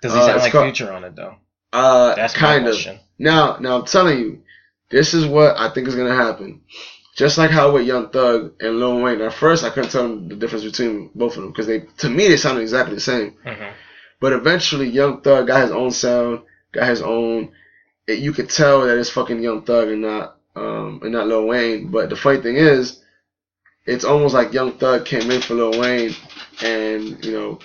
[0.00, 1.34] Does he Uh, sound it's like called- Future on it though?
[1.72, 2.76] Uh, That's kind of.
[3.18, 4.42] Now, now I'm telling you,
[4.90, 6.60] this is what I think is gonna happen.
[7.14, 9.20] Just like how with Young Thug and Lil Wayne.
[9.20, 12.28] At first, I couldn't tell the difference between both of them because they, to me,
[12.28, 13.32] they sounded exactly the same.
[13.44, 13.70] hmm
[14.20, 16.40] But eventually, Young Thug got his own sound,
[16.72, 17.48] got his own.
[18.06, 21.44] It, you could tell that it's fucking Young Thug and not, um, and not Lil
[21.46, 21.90] Wayne.
[21.90, 22.98] But the funny thing is,
[23.86, 26.14] it's almost like Young Thug came in for Lil Wayne,
[26.62, 27.58] and you know,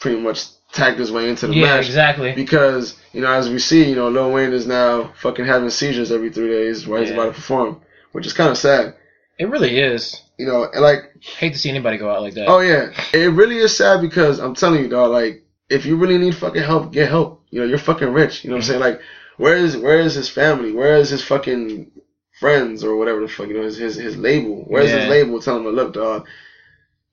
[0.00, 2.32] pretty much tagged his way into the Yeah, match exactly.
[2.32, 6.10] because you know as we see you know Lil Wayne is now fucking having seizures
[6.12, 7.76] every three days while he's about to perform,
[8.18, 8.96] which is kind of sad.
[9.38, 10.20] It really is.
[10.38, 12.48] You know, and like Hate to see anybody go out like that.
[12.48, 15.12] oh yeah, it really is sad because I'm telling you, dog.
[15.12, 17.44] Like if you really need fucking help, get help.
[17.50, 18.42] You know, you're fucking rich.
[18.42, 18.82] You know what I'm mm-hmm.
[18.82, 18.94] saying?
[18.94, 19.00] Like
[19.36, 20.72] where is where is his family?
[20.72, 21.92] Where is his fucking
[22.40, 24.64] friends or whatever the fuck you know his his, his label?
[24.66, 25.02] Where's Yeah.
[25.02, 26.26] his label telling him, look, dog,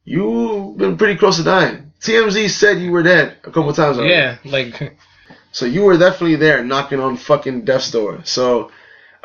[0.06, 1.94] you've been pretty close to dying.
[2.02, 4.14] TMZ said you were dead a couple times already.
[4.14, 4.98] yeah, like
[5.56, 8.20] So you were definitely there knocking on fucking death's door.
[8.26, 8.72] So,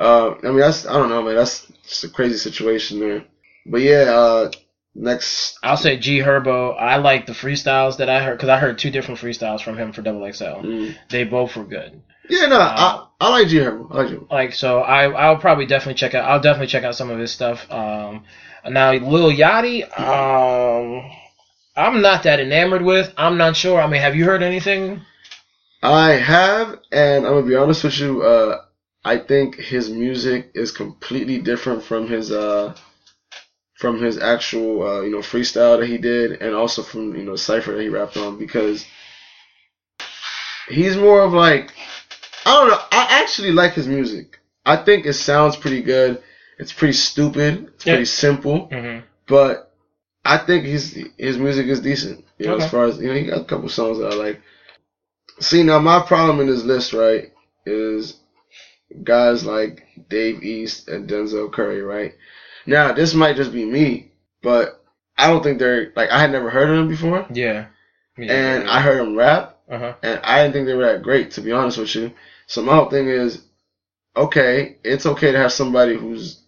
[0.00, 1.36] uh, I mean, that's, I don't know, man.
[1.36, 3.24] That's just a crazy situation there.
[3.66, 4.50] But yeah, uh,
[4.94, 6.74] next, I'll say G Herbo.
[6.80, 9.92] I like the freestyles that I heard because I heard two different freestyles from him
[9.92, 10.44] for Double XL.
[10.44, 10.96] mm.
[11.10, 12.00] They both were good.
[12.28, 13.86] yeah, no, Uh, I, I like G Herbo.
[13.90, 16.28] I like G Like so, I I'll probably definitely check out.
[16.28, 17.70] I'll definitely check out some of his stuff.
[17.70, 18.24] Um,
[18.66, 19.84] now Lil Yachty.
[19.98, 21.10] Um,
[21.76, 23.12] I'm not that enamored with.
[23.16, 23.80] I'm not sure.
[23.80, 25.02] I mean, have you heard anything?
[25.82, 28.62] I have, and I'm gonna be honest with you, uh,
[29.04, 32.74] I think his music is completely different from his, uh,
[33.76, 37.36] from his actual, uh, you know, freestyle that he did, and also from, you know,
[37.36, 38.84] Cypher that he rapped on, because
[40.68, 41.72] he's more of like,
[42.46, 44.38] I don't know, I actually like his music.
[44.64, 46.20] I think it sounds pretty good.
[46.58, 47.68] It's pretty stupid.
[47.74, 47.92] It's Yeah.
[47.94, 49.00] pretty simple, Mm-hmm.
[49.28, 49.70] but
[50.24, 52.24] I think his his music is decent.
[52.38, 52.64] You know, Okay.
[52.64, 54.40] as far as you know, he got a couple songs that I like.
[55.40, 57.28] See, now my problem in this list, right,
[57.66, 58.14] is
[59.04, 62.14] guys like Dave East and Denzel Curry, right?
[62.66, 64.12] Now, this might just be me,
[64.42, 64.82] but
[65.16, 67.66] I don't think they're like I had never heard of them before, Yeah.
[68.16, 69.94] and I heard them rap, Uh huh.
[70.02, 72.12] and I didn't think they were that great, to be honest with you.
[72.46, 73.42] So my whole thing is,
[74.16, 76.40] okay, it's okay to have somebody who's,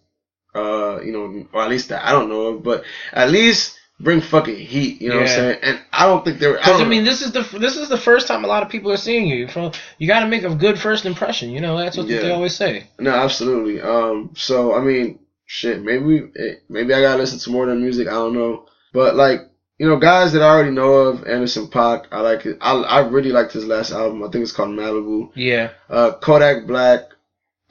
[0.55, 2.83] uh, you know, or at least that I don't know of, but
[3.13, 5.01] at least bring fucking heat.
[5.01, 5.59] You know what I'm saying?
[5.63, 6.55] And I don't think they're.
[6.57, 8.63] I, Because I don't mean, this is the this is the first time a lot
[8.63, 9.47] of people are seeing you.
[9.47, 11.49] From you got to make a good first impression.
[11.49, 12.21] You know, that's what Yeah.
[12.21, 12.87] they always say.
[12.99, 13.81] no, absolutely.
[13.81, 16.29] Um, so I mean, shit, maybe
[16.69, 18.07] maybe I gotta listen to more of their music.
[18.07, 19.49] I don't know, but like.
[19.79, 22.57] You know, guys that I already know of, Anderson Paak, I like it.
[22.61, 24.23] I, I really liked his last album.
[24.23, 25.31] I think it's called Malibu.
[25.33, 25.71] Yeah.
[25.89, 27.01] Uh, Kodak Black.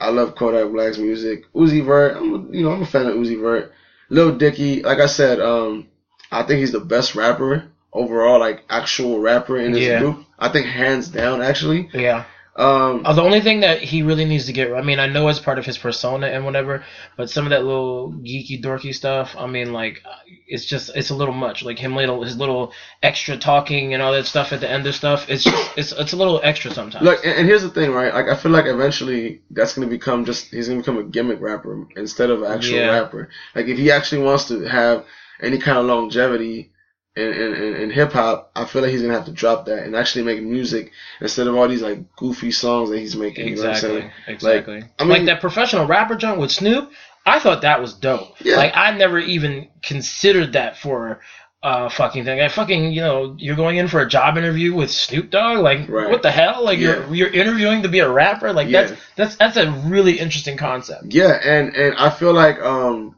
[0.01, 1.45] I love Kodak Black's music.
[1.55, 2.17] Uzi Vert.
[2.17, 3.71] I'm a, you know I'm a fan of Uzi Vert.
[4.09, 4.83] Lil Dicky.
[4.83, 5.87] Like I said, um,
[6.33, 9.99] I think he's the best rapper overall, like actual rapper in this Yeah.
[9.99, 10.25] group.
[10.39, 11.89] I think hands down, actually.
[11.93, 12.23] Yeah.
[12.55, 15.27] Um, Uh, the only thing that he really needs to get, I mean, I know
[15.27, 16.83] it's part of his persona and whatever,
[17.17, 20.03] but some of that little geeky, dorky stuff, I mean, like,
[20.47, 21.63] it's just, it's a little much.
[21.63, 22.71] Like him, little, his little
[23.01, 25.25] extra talking and all that stuff at the end of stuff.
[25.29, 27.03] It's just, it's, it's a little extra sometimes.
[27.03, 28.13] look, and, and here's the thing, right?
[28.13, 31.87] Like I feel like eventually that's gonna become just he's gonna become a gimmick rapper
[31.95, 32.91] instead of an actual Yeah.
[33.01, 33.29] rapper.
[33.55, 35.05] Like if he actually wants to have
[35.43, 36.71] any kind of longevity
[37.15, 39.95] in, in, in, hip hop, I feel like he's gonna have to drop that and
[39.95, 40.91] actually make music
[41.21, 43.47] instead of all these like goofy songs that he's making.
[43.49, 44.11] You know exactly.
[44.27, 44.83] Exactly.
[44.97, 46.91] I mean- like that professional rapper junk with Snoop,
[47.25, 48.35] I thought that was dope.
[48.41, 48.55] Yeah.
[48.57, 51.21] Like I never even considered that for
[51.61, 52.41] uh fucking thing.
[52.41, 55.59] I fucking you know you're going in for a job interview with Snoop Dogg.
[55.59, 56.09] Like Right.
[56.09, 56.63] what the hell?
[56.65, 57.07] Like Yeah.
[57.09, 58.51] you're you're interviewing to be a rapper.
[58.53, 58.87] Like Yeah.
[58.87, 61.13] that's that's that's a really interesting concept.
[61.13, 63.15] Yeah, and and I feel like um,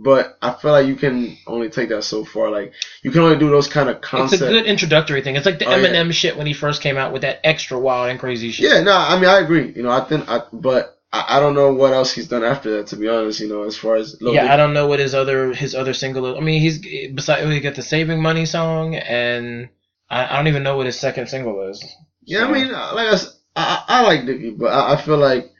[0.00, 2.50] but I feel like you can only take that so far.
[2.50, 2.72] Like
[3.02, 4.34] you can only do those kind of concepts.
[4.40, 5.34] It's a good introductory thing.
[5.36, 5.88] It's like the Oh, yeah.
[5.88, 8.70] Eminem shit when he first came out with that extra wild and crazy shit.
[8.70, 9.72] Yeah, no, I mean I agree.
[9.74, 12.76] You know, I think I, but I, I don't know what else he's done after
[12.76, 12.88] that.
[12.88, 15.52] To be honest, you know, as far as yeah, I don't know what his other
[15.52, 16.36] his other single.
[16.36, 16.78] I mean, he's
[17.12, 19.68] besides he got the Saving Money song, and
[20.08, 21.84] I, I don't even know what his second single is.
[22.22, 23.18] Yeah, I mean, uh,
[23.56, 25.50] I, I like Dicky, but I, I feel like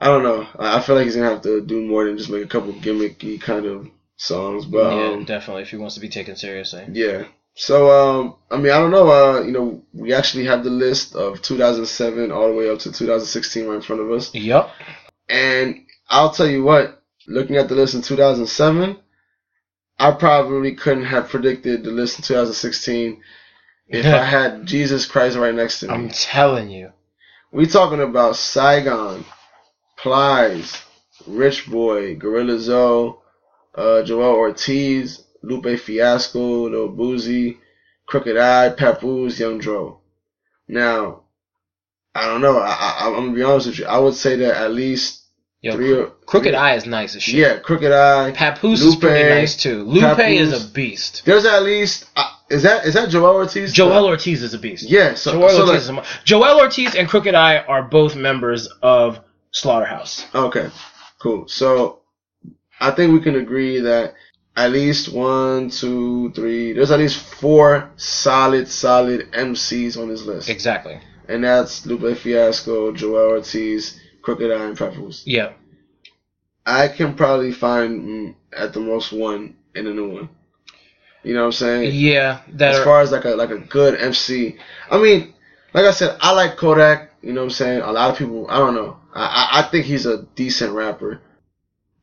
[0.00, 0.46] I don't know.
[0.58, 3.40] I feel like he's gonna have to do more than just make a couple gimmicky
[3.40, 4.64] kind of songs.
[4.66, 6.86] But yeah, um, definitely if he wants to be taken seriously.
[6.92, 7.24] yeah.
[7.54, 9.10] So um, I mean, I don't know.
[9.10, 12.92] Uh, you know, we actually have the list of 2007 all the way up to
[12.92, 14.70] 2016 right in front of us, Yep.
[15.28, 16.94] and I'll tell you what.
[17.26, 18.96] Looking at the list in 2007,
[19.98, 23.20] I probably couldn't have predicted the list in 2016
[23.88, 25.92] if I had Jesus Christ right next to me.
[25.94, 26.92] I'm telling you.
[27.52, 29.26] We talking about Saigon,
[30.08, 30.82] Plies,
[31.26, 33.16] Rich Boy, Gorilla Zoe,
[33.74, 37.58] uh, Joel Ortiz, Lupe Fiasco, Lil Boosie,
[38.06, 40.00] Crooked I, Papoose, Young Dro.
[40.66, 41.24] Now,
[42.14, 42.58] I don't know.
[42.58, 43.84] I, I, I'm gonna be honest with you.
[43.84, 45.24] I would say that at least
[45.60, 47.34] Yo, three or Crooked three- Eye is nice as shit.
[47.34, 48.32] Yeah, Crooked I.
[48.32, 49.84] Papoose is pretty nice too.
[49.84, 50.40] Lupe Papoose.
[50.40, 51.22] is a beast.
[51.26, 53.74] There's at least uh, is that is that Joel Ortiz?
[53.74, 54.88] Joel Ortiz is a beast.
[54.88, 55.14] Yeah.
[55.14, 58.68] So, Joel, so Ortiz like, is a, Joel Ortiz and Crooked Eye are both members
[58.80, 59.20] of
[59.58, 60.26] Slaughterhouse.
[60.34, 60.70] Okay,
[61.18, 61.48] cool.
[61.48, 62.00] So
[62.80, 64.14] I think we can agree that
[64.56, 66.72] at least one, two, three.
[66.72, 71.00] There's at least four solid, solid MCs on this list, Exactly.
[71.28, 75.22] and that's Lupe Fiasco, Joel Ortiz, Crooked I, and Papoose.
[75.26, 75.52] Yeah.
[76.66, 80.28] I can probably find mm, at the most one in a new one.
[81.22, 81.90] You know what I'm saying?
[81.94, 82.40] Yeah.
[82.54, 84.56] That as are, far as like a like a good MC.
[84.90, 85.34] I mean,
[85.74, 87.12] like I said, I like Kodak.
[87.22, 87.80] You know what I'm saying?
[87.80, 88.96] A lot of people, I don't know.
[89.18, 91.20] I I, think he's a decent rapper,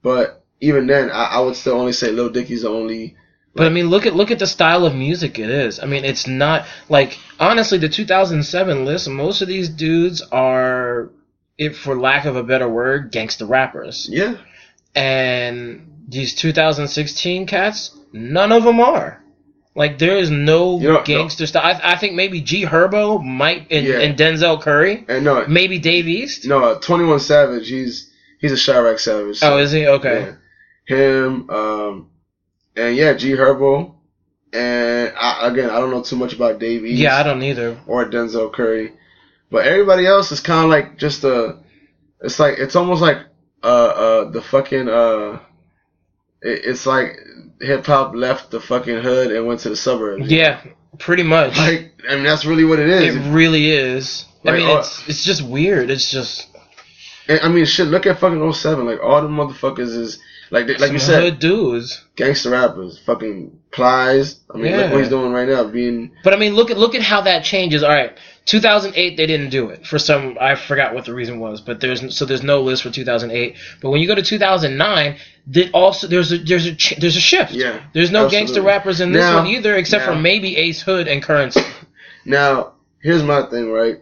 [0.01, 3.15] but even then, I, I would still only say Lil Dicky's the only.
[3.53, 5.79] But I mean, look at look at the style of music it is.
[5.79, 9.07] I mean, it's not like honestly the 2007 list.
[9.09, 11.09] Most of these dudes are,
[11.57, 14.09] if for lack of a better word, gangster rappers.
[14.11, 14.37] Yeah,
[14.93, 19.23] And these 2016 cats, none of them are.
[19.77, 21.03] Like there is no You know, no.
[21.03, 21.63] gangster style.
[21.83, 23.99] I, I think maybe G Herbo might and, Yeah.
[23.99, 26.45] and Denzel Curry, and no, maybe Dave East.
[26.45, 27.67] no, uh, Twenty One Savage.
[27.67, 28.09] He's
[28.39, 29.37] he's a Chiraq Savage.
[29.39, 30.33] so, Oh, is he okay?
[30.87, 30.95] yeah.
[30.95, 32.09] Him, um,
[32.75, 33.95] and yeah, G Herbo,
[34.53, 36.99] and I, again, I don't know too much about Dave East.
[37.01, 37.77] Yeah, I don't either.
[37.85, 38.93] or Denzel Curry.
[39.51, 41.57] But everybody else is kind of like just a.
[42.21, 43.17] It's like it's almost like
[43.61, 45.39] uh uh the fucking uh.
[46.41, 47.17] It, it's like
[47.59, 50.29] hip hop left the fucking hood and went to the suburbs.
[50.29, 50.61] Yeah,
[50.99, 51.57] pretty much.
[51.57, 53.15] Like I mean that's really what it is.
[53.15, 54.25] it really is.
[54.45, 55.89] I mean, it's it's just weird.
[55.89, 56.47] It's just
[57.27, 57.87] I mean shit.
[57.87, 58.85] Look at fucking 07.
[58.85, 60.19] Like all the motherfuckers is
[60.51, 62.03] like they, like you said hood dudes.
[62.15, 62.99] gangster rappers.
[62.99, 64.39] Fucking Plies.
[64.53, 65.63] I mean look what he's doing right now.
[65.65, 67.83] Being But I mean, look at look at how that changes.
[67.83, 70.37] All right, 2008 they didn't do it for some.
[70.39, 73.55] I forgot what the reason was, but there's so there's no list for 2008.
[73.81, 75.17] But when you go to 2009,
[75.47, 77.51] that also there's a there's a ch- there's a shift.
[77.53, 78.37] Yeah, There's no absolutely.
[78.47, 81.61] gangster rappers in this Now- one either, except for maybe Ace Hood and Currency.
[82.23, 83.97] Now, here's my thing, right?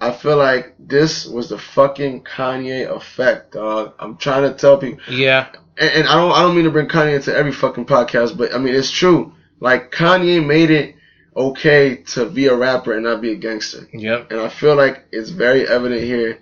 [0.00, 3.94] I feel like this was the fucking Kanye effect, dog.
[3.98, 5.48] I'm trying to tell people, Yeah,
[5.78, 8.54] and, and I don't, I don't mean to bring Kanye into every fucking podcast, but
[8.54, 9.32] I mean it's true.
[9.60, 10.95] Like Kanye made it
[11.36, 14.30] okay to be a rapper and not be a gangster, yep.
[14.30, 16.38] and I feel like it's very evident here,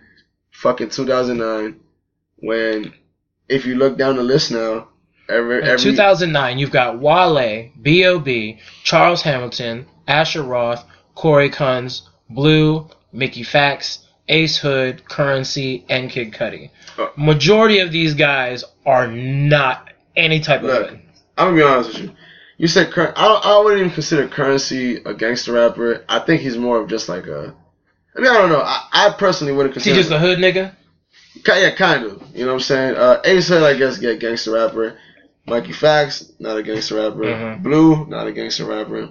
[0.50, 1.80] fucking 2009,
[2.36, 2.94] when
[3.48, 4.88] if you look down the list now,
[5.28, 10.84] every every 2009, you've got Wale, B.O.B., Charles Hamilton, Asher Roth,
[11.14, 16.70] Cory Gunz, Blu, Mickey Factz, Ace Hood, Currency, and Kid Cudi.
[16.98, 21.00] Uh, Majority of these guys are not any type of Look, hood.
[21.36, 22.16] I'm gonna be honest with you.
[22.56, 23.10] You said I,
[23.44, 26.04] I wouldn't even consider Currency a gangster rapper.
[26.08, 27.54] I think he's more of just like a.
[28.16, 28.60] I mean, I don't know.
[28.60, 30.08] I, I personally wouldn't Is he consider.
[30.08, 30.72] just a hood nigga?
[31.46, 32.22] Yeah, kind of.
[32.32, 32.96] You know what I'm saying?
[32.96, 34.96] Uh, Ace Hood, I guess, get gangster rapper.
[35.46, 37.24] Mikey Factz, not a gangster rapper.
[37.24, 37.62] Mhm.
[37.62, 39.10] Blu, not a gangster rapper.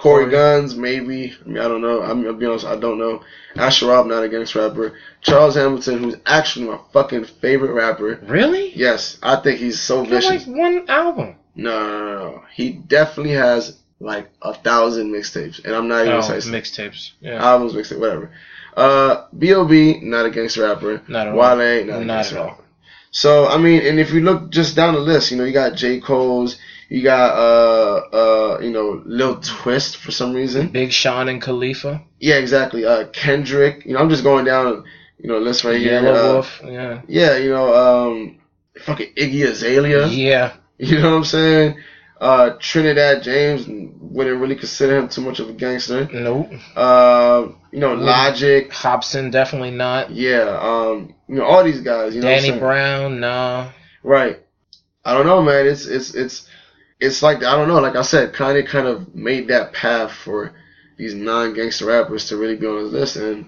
[0.00, 0.28] Corey.
[0.30, 1.32] Guns, maybe.
[1.44, 2.02] I mean, I don't know.
[2.02, 3.22] I'm gonna be honest, I don't know.
[3.54, 4.94] Asher Roth, not a gangster rapper.
[5.20, 8.18] Charles Hamilton, who's actually my fucking favorite rapper.
[8.26, 8.74] Really?
[8.76, 10.46] Yes, I think he's so vicious.
[10.48, 11.36] like one album.
[11.54, 12.42] No, no, no, no.
[12.54, 17.12] He definitely has like a thousand mixtapes, and I'm not even Oh, saying mixtapes.
[17.20, 17.44] Yeah.
[17.44, 18.30] albums, mixtape, whatever.
[18.76, 20.00] Uh, B.O.B.
[20.02, 21.02] not a gangster rapper.
[21.08, 21.38] Not at all.
[21.38, 22.46] Wale not a Not gangster at all.
[22.48, 22.62] rapper.
[23.10, 25.74] So I mean, and if you look just down the list, you know, you got
[25.74, 26.00] J.
[26.00, 26.56] Cole's,
[26.88, 30.68] you got uh uh you know Lil Twist for some reason.
[30.68, 32.02] Big Sean and Khalifa.
[32.18, 32.86] Yeah, exactly.
[32.86, 33.84] Uh, Kendrick.
[33.84, 34.84] You know, I'm just going down
[35.18, 36.00] you know list right here.
[36.00, 36.60] Yellow Uh, Wolf.
[36.64, 37.02] Yeah.
[37.06, 38.38] Yeah, you know, um,
[38.80, 40.06] fucking Iggy Azalea.
[40.08, 40.54] Yeah.
[40.88, 41.76] You know what I'm saying?
[42.20, 43.66] Uh, Trinidad James
[44.00, 46.08] wouldn't really consider him too much of a gangster.
[46.12, 46.50] Nope.
[46.74, 48.68] Uh, you know, Logic.
[48.72, 50.10] Hopsin definitely not.
[50.10, 50.58] Yeah.
[50.60, 52.16] Um, you know, all these guys.
[52.16, 52.58] You know Danny?
[52.58, 53.70] Brown, no.
[54.02, 54.40] Right.
[55.04, 55.66] I don't know, man.
[55.66, 56.48] It's it's it's
[56.98, 57.80] it's like I don't know.
[57.80, 60.52] Like I said, Kanye kind of made that path for
[60.96, 63.46] these non-gangster rappers to really be on his list, and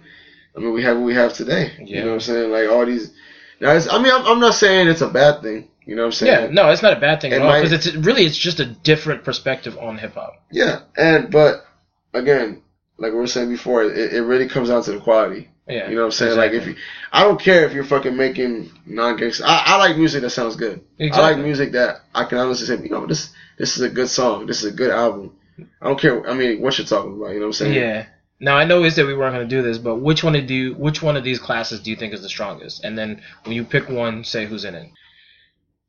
[0.56, 1.72] I mean, we have what we have today.
[1.80, 2.50] You know what I'm saying?
[2.52, 3.12] Like all these.
[3.60, 5.68] Now, it's, I mean, I'm, I'm not saying it's a bad thing.
[5.86, 6.32] You know what I'm saying?
[6.32, 8.60] Yeah, no, it's not a bad thing It at all because it's really it's just
[8.60, 10.42] a different perspective on hip hop.
[10.50, 11.66] Yeah, and but
[12.12, 12.62] again,
[12.96, 15.50] like we were saying before, it, it really comes down to the quality.
[15.66, 16.36] Yeah, You know what I'm saying?
[16.36, 16.76] Like if you,
[17.10, 19.44] I don't care if you're fucking making non-gangster.
[19.46, 20.84] I, I like music that sounds good.
[20.98, 21.24] Exactly.
[21.24, 24.08] I like music that I can honestly say, you know, this this is a good
[24.08, 24.46] song.
[24.46, 25.32] This is a good album.
[25.80, 26.28] I don't care.
[26.28, 27.28] I mean, what you're talking about.
[27.28, 27.74] You know what I'm saying?
[27.74, 28.06] Yeah.
[28.40, 30.50] Now I know we said we weren't going to do this, but which one of
[30.50, 32.84] you, which one of these classes do you think is the strongest?
[32.84, 34.90] And then when you pick one, say who's in it.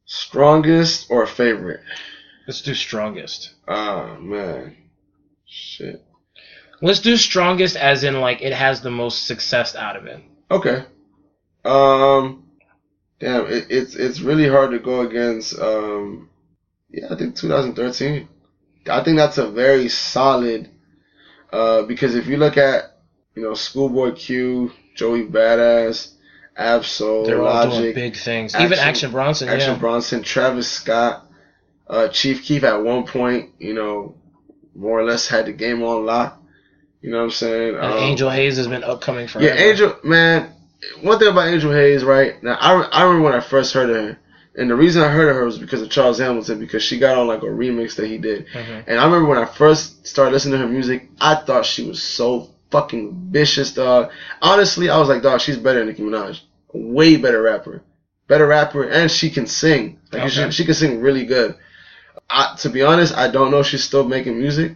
[0.05, 1.79] Strongest or favorite?
[2.47, 3.51] Let's do strongest.
[3.67, 4.75] Oh man,
[5.45, 5.99] shit.
[6.81, 10.19] Let's do strongest as in like it has the most success out of it.
[10.51, 10.83] Okay.
[11.63, 12.43] Um,
[13.19, 15.57] damn, it, it's it's really hard to go against.
[15.57, 16.29] Um,
[16.89, 18.27] yeah, I think 2013.
[18.87, 20.69] I think that's a very solid.
[21.51, 22.83] Uh, because if you look at,
[23.33, 26.09] you know, Schoolboy Q, Joey Badass,
[26.57, 28.55] Absol, They're all doing big things.
[28.55, 29.79] Even Action- Action Bronson, Action yeah.
[29.79, 31.25] Bronson, Travis Scott,
[31.87, 34.15] uh, Chief Keef at one point, you know,
[34.73, 36.41] more or less had the game on lock.
[37.01, 37.75] You know what I'm saying?
[37.75, 39.47] And Um, Angel Haze has been upcoming forever.
[39.47, 40.51] yeah, Angel, man.
[41.01, 42.41] One thing about Angel Haze, right?
[42.41, 44.17] Now, I, I remember when I first heard of her,
[44.55, 47.17] and the reason I heard of her was because of Charles Hamilton, because she got
[47.17, 48.47] on like a remix that he did.
[48.53, 48.83] Mhm.
[48.87, 52.01] And I remember when I first started listening to her music, I thought she was
[52.01, 54.09] so fucking vicious, dog.
[54.41, 56.39] Honestly, I was like, dog, she's better than Nicki Minaj.
[56.75, 57.81] Way better rapper.
[58.27, 59.99] Better rapper, and she can sing.
[60.11, 60.29] Like, Okay.
[60.49, 61.55] she, she can sing really good.
[62.29, 64.75] I, to be honest, I don't know if she's still making music.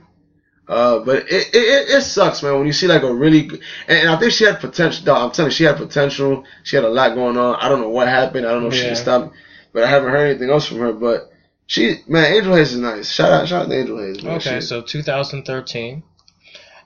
[0.67, 4.07] Uh, but it, it, it, sucks, man, when you see like a really good, and,
[4.07, 6.43] I think she had potential, I'm telling you, she had potential.
[6.63, 7.55] She had a lot going on.
[7.55, 8.45] I don't know what happened.
[8.45, 8.89] I don't know if Yeah.
[8.89, 9.33] she stopped,
[9.73, 10.93] but I haven't heard anything else from her.
[10.93, 11.31] But
[11.65, 13.09] she, man, Angel Haze is nice.
[13.11, 14.35] Shout out, shout out to Angel Haze, man.
[14.37, 16.03] Okay, She- so 2013.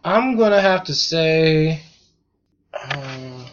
[0.06, 1.82] I'm gonna have to say.
[2.90, 3.46] Um,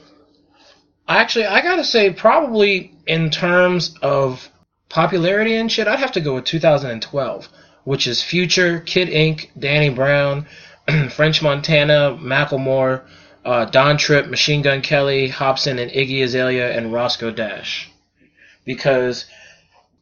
[1.19, 4.49] actually, I gotta say, probably in terms of
[4.89, 7.49] popularity and shit, I'd have to go with 2012,
[7.85, 10.47] which is Future, Kid Ink, Danny Brown,
[11.11, 13.03] French Montana, Macklemore,
[13.45, 17.91] uh, Don Trip, Machine Gun Kelly, Hopsin, and Iggy Azalea, and Roscoe Dash.
[18.65, 19.25] Because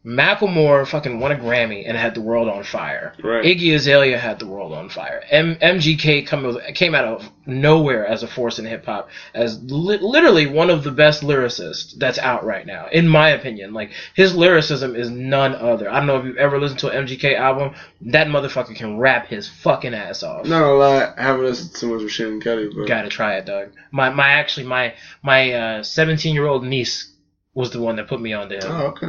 [0.09, 3.12] Macklemore fucking won a Grammy and had the world on fire.
[3.22, 3.44] Right.
[3.44, 5.22] Iggy Azalea had the world on fire.
[5.30, 9.98] M- MGK come, came out of nowhere as a force in hip hop, as li-
[10.00, 13.74] literally one of the best lyricists that's out right now, in my opinion.
[13.74, 15.90] Like his lyricism is none other.
[15.90, 17.74] I don't know if you've ever listened to an MGK album.
[18.00, 20.46] That motherfucker can rap his fucking ass off.
[20.46, 23.72] Not gonna lie, I haven't listened to much Machine Kelly, but Gotta try it, Doug.
[23.90, 27.12] My my actually my my uh, 17 year old niece
[27.54, 28.62] was the one that put me on to him.
[28.70, 29.09] oh okay,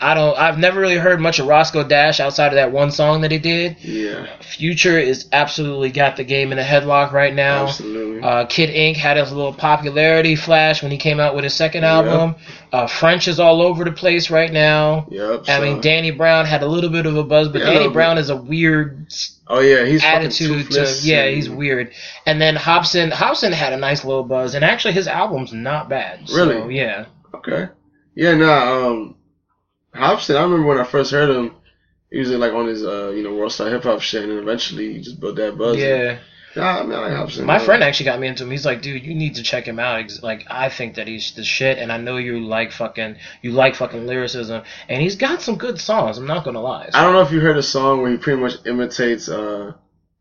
[0.00, 0.36] I don't.
[0.38, 3.38] I've never really heard much of Roscoe Dash outside of that one song that he
[3.38, 3.76] did.
[3.82, 7.64] yeah, Future is absolutely got the game in a headlock right now.
[7.64, 8.22] absolutely.
[8.22, 11.82] Uh, Kid Ink had his little popularity flash when he came out with his second
[11.82, 11.92] Yeah.
[11.94, 12.34] album.
[12.72, 15.06] Uh, French is all over the place right now.
[15.10, 15.44] yep.
[15.48, 17.88] I so- mean, Danny Brown had a little bit of a buzz, but Yeah, Danny
[17.88, 19.06] Brown is a weird
[19.48, 20.94] oh yeah, he's fucking attitude to.
[21.02, 21.92] Yeah, he's weird.
[22.26, 26.28] And then Hopsin, Hopsin had a nice little buzz, and actually his album's not bad.
[26.28, 26.76] So, Really?
[26.76, 27.04] yeah.
[27.34, 27.68] Okay.
[28.14, 29.14] Yeah, nah, um
[29.96, 31.54] Hopsin, I remember when I first heard him,
[32.10, 34.92] he was like on his uh, you know, World Star Hip Hop shit and eventually
[34.94, 35.76] he just built that buzz.
[35.76, 36.18] Yeah.
[36.54, 37.44] Nah, I mean I like Hopsin.
[37.44, 37.66] My man.
[37.66, 38.50] friend actually got me into him.
[38.50, 40.10] He's like, dude, you need to check him out.
[40.22, 43.74] Like, I think that he's the shit, and I know you like fucking, you like
[43.74, 46.16] fucking lyricism, and he's got some good songs.
[46.16, 46.88] I'm not gonna lie.
[46.94, 49.72] I don't know if you heard a song where he pretty much imitates uh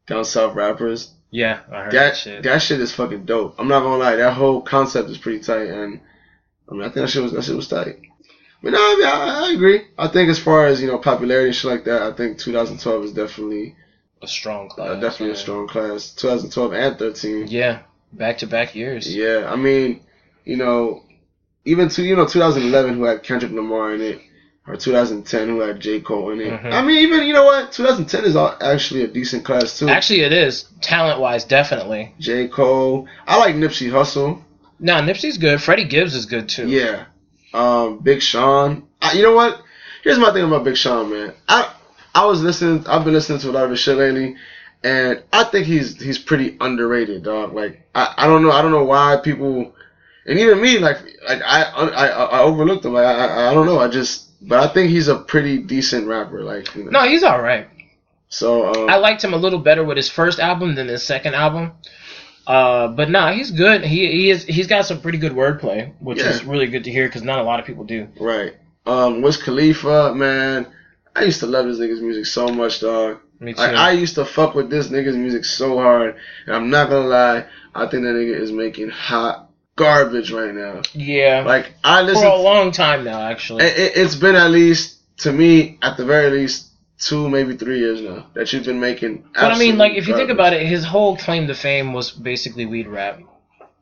[0.08, 1.14] down south rappers.
[1.32, 2.44] yeah, I heard that, That shit.
[2.44, 3.56] that shit is fucking dope.
[3.58, 6.02] I'm not gonna lie, that whole concept is pretty tight and
[6.70, 7.96] I mean I think that shit was that shit was tight.
[8.66, 9.82] But no, I, mean, I, I agree.
[9.96, 13.04] I think as far as you know popularity and shit like that, I think 2012
[13.06, 13.76] is definitely
[14.24, 14.90] a strong class.
[14.90, 16.16] uh, definitely a strong class.
[16.16, 17.46] 2012 and 13.
[17.48, 19.16] Yeah, back to back years.
[19.16, 20.02] Yeah, I mean,
[20.46, 21.04] you know,
[21.66, 24.20] even to you know 2011 who had Kendrick Lamar in it,
[24.66, 26.52] or 2010 who had J Cole in it.
[26.52, 26.74] Mhm.
[26.74, 29.90] I mean, even you know what, 2010 is all, actually a decent class too.
[29.90, 32.16] Actually, it is talent wise, definitely.
[32.20, 34.42] J Cole, I like Nipsey Hussle.
[34.80, 35.62] No, Nipsey's good.
[35.62, 36.68] Freddie Gibbs is good too.
[36.68, 37.06] Yeah,
[37.56, 38.88] um, Big Sean.
[39.02, 39.62] I, you know what?
[40.04, 41.34] Here's my thing about Big Sean, man.
[41.48, 41.74] I
[42.14, 42.86] I was listening.
[42.88, 44.36] I've been listening to a lot of his shit lately,
[44.84, 47.54] and I think he's he's pretty underrated, dog.
[47.54, 49.74] Like I, I don't know I don't know why people,
[50.26, 50.98] and even me, like
[51.28, 52.94] like I I, I overlooked him.
[52.94, 53.80] Like I, I I don't know.
[53.80, 56.44] I just but I think he's a pretty decent rapper.
[56.44, 56.92] Like you know.
[56.92, 57.68] No, he's all right.
[58.30, 61.36] So um, I liked him a little better with his first album than his second
[61.36, 61.74] album.
[62.48, 63.84] Uh, but nah, he's good.
[63.84, 66.30] He he is he's got some pretty good wordplay, which Yeah.
[66.30, 68.08] is really good to hear because not a lot of people do.
[68.20, 68.54] right.
[68.88, 70.68] Um, Wiz Khalifa, man.
[71.16, 73.20] I used to love this nigga's music so much, dog.
[73.40, 73.62] Me too.
[73.62, 76.16] Like, I used to fuck with this nigga's music so hard,
[76.46, 80.82] and I'm not gonna lie, I think that nigga is making hot garbage right now.
[80.94, 83.66] Yeah, Like I listen for a long time now, actually.
[83.66, 86.68] It, it, it's been at least to me, at the very least,
[87.00, 89.24] two maybe three years now that you've been making.
[89.34, 92.12] but I mean, like, if you think about it, his whole claim to fame was
[92.12, 93.20] basically weed rap,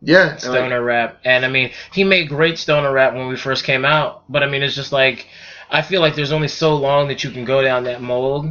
[0.01, 3.35] yeah, and, like, stoner rap, and I mean, he made great stoner rap when we
[3.37, 4.23] first came out.
[4.29, 5.27] But I mean, it's just like
[5.69, 8.45] I feel like there's only so long that you can go down that mold,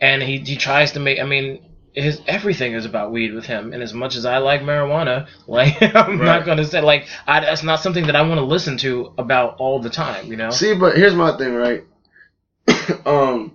[0.00, 1.18] and he he tries to make.
[1.18, 1.60] I mean.
[1.94, 5.76] His everything is about weed with him, and as much as I like marijuana, like
[5.94, 6.24] I'm Right.
[6.38, 9.56] not gonna say like I, that's not something that I want to listen to about
[9.58, 10.48] all the time, you know.
[10.48, 11.84] See, but here's my thing, right?
[13.04, 13.52] um,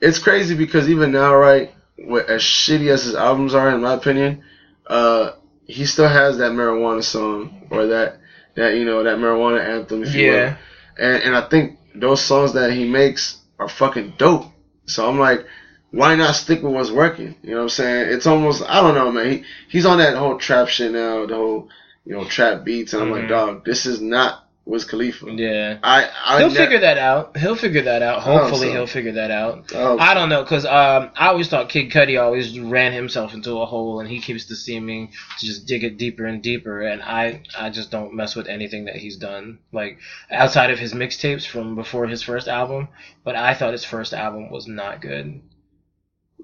[0.00, 4.42] it's crazy because even now, right, as shitty as his albums are, in my opinion,
[4.86, 5.32] uh,
[5.66, 8.18] he still has that marijuana song or that
[8.54, 10.36] that you know that marijuana anthem, if you will.
[10.36, 10.56] Yeah,
[10.98, 14.44] And and I think those songs that he makes are fucking dope.
[14.86, 15.44] So I'm like,
[15.90, 17.34] why not stick with what's working?
[17.42, 18.12] You know what I'm saying?
[18.12, 19.30] It's almost I don't know, man.
[19.32, 21.68] He he's on that whole trap shit now, the whole
[22.04, 23.20] you know trap beats, and I'm Mhm.
[23.20, 25.30] like, dog, this is not Wiz Khalifa.
[25.30, 25.78] yeah.
[25.84, 27.36] I I He'll ne- figure that out.
[27.36, 28.22] He'll figure that out.
[28.22, 28.72] Hopefully, so.
[28.72, 29.70] he'll figure that out.
[29.72, 33.60] Oh, I don't know, cause um, I always thought Kid Cudi always ran himself into
[33.60, 36.82] a hole, and he keeps the seeming to just dig it deeper and deeper.
[36.82, 39.98] And I, I just don't mess with anything that he's done, like
[40.32, 42.88] outside of his mixtapes from before his first album.
[43.22, 45.42] But I thought his first album was not good,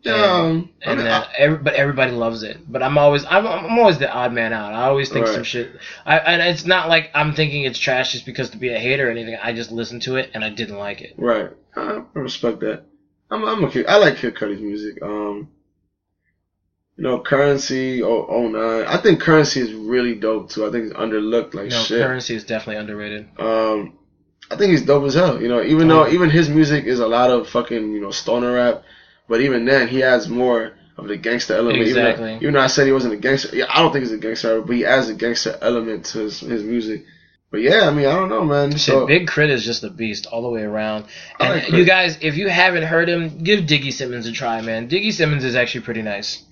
[0.07, 2.57] um, I and mean, uh, every, but everybody loves it.
[2.67, 4.75] But I'm always, I'm, I'm always the odd man out.
[4.75, 5.35] I always think Right.
[5.35, 5.71] some shit.
[6.05, 9.07] I, and it's not like I'm thinking it's trash just because to be a hater
[9.09, 9.37] or anything.
[9.41, 11.15] I just listened to it and I didn't like it.
[11.17, 11.51] right.
[11.77, 12.83] I respect that.
[13.31, 13.87] I'm I'm kid.
[13.87, 15.01] I like Kid Cudi's music.
[15.03, 15.49] Um,
[16.97, 18.85] you know, Currensy, oh, oh nine.
[18.87, 20.67] I think Currensy is really dope too.
[20.67, 22.03] I think it's underlooked like no, shit.
[22.03, 23.27] Currensy is definitely underrated.
[23.39, 23.95] Um,
[24.51, 25.41] I think he's dope as hell.
[25.41, 28.53] You know, even though even his music is a lot of fucking you know stoner
[28.53, 28.83] rap,
[29.29, 31.79] but even then he has more of the gangster element.
[31.79, 32.35] Even though- Exactly.
[32.37, 34.61] Even though, I said he wasn't a gangster, yeah, I don't think he's a gangster,
[34.61, 37.05] but he has a gangster element to his, his music.
[37.51, 38.71] But yeah, I mean, I don't know, man.
[38.73, 39.53] Shit, So Big K.R.I.T.
[39.53, 41.05] is just a beast all the way around.
[41.39, 44.89] And like you guys, if you haven't heard him, give Diggy Simmons a try, man.
[44.89, 46.43] Diggy Simmons is actually pretty nice.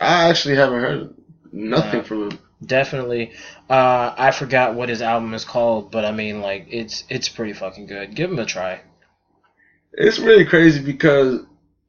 [0.00, 1.14] I actually haven't heard
[1.52, 2.04] nothing Nah.
[2.04, 2.38] from him.
[2.64, 3.30] Definitely.
[3.70, 7.52] Uh, I forgot what his album is called, but I mean, like, it's it's pretty
[7.52, 8.14] fucking good.
[8.16, 8.80] Give him a try.
[9.92, 11.42] It's really crazy because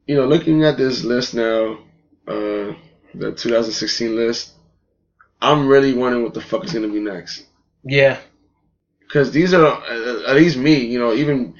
[0.08, 1.80] you know, looking at this list now,
[2.28, 2.74] uh,
[3.14, 4.52] the 2016 list,
[5.42, 7.46] I'm really wondering what the fuck is gonna be next.
[7.84, 8.20] Yeah,
[9.02, 10.86] because these are uh, at least me.
[10.86, 11.56] You know, even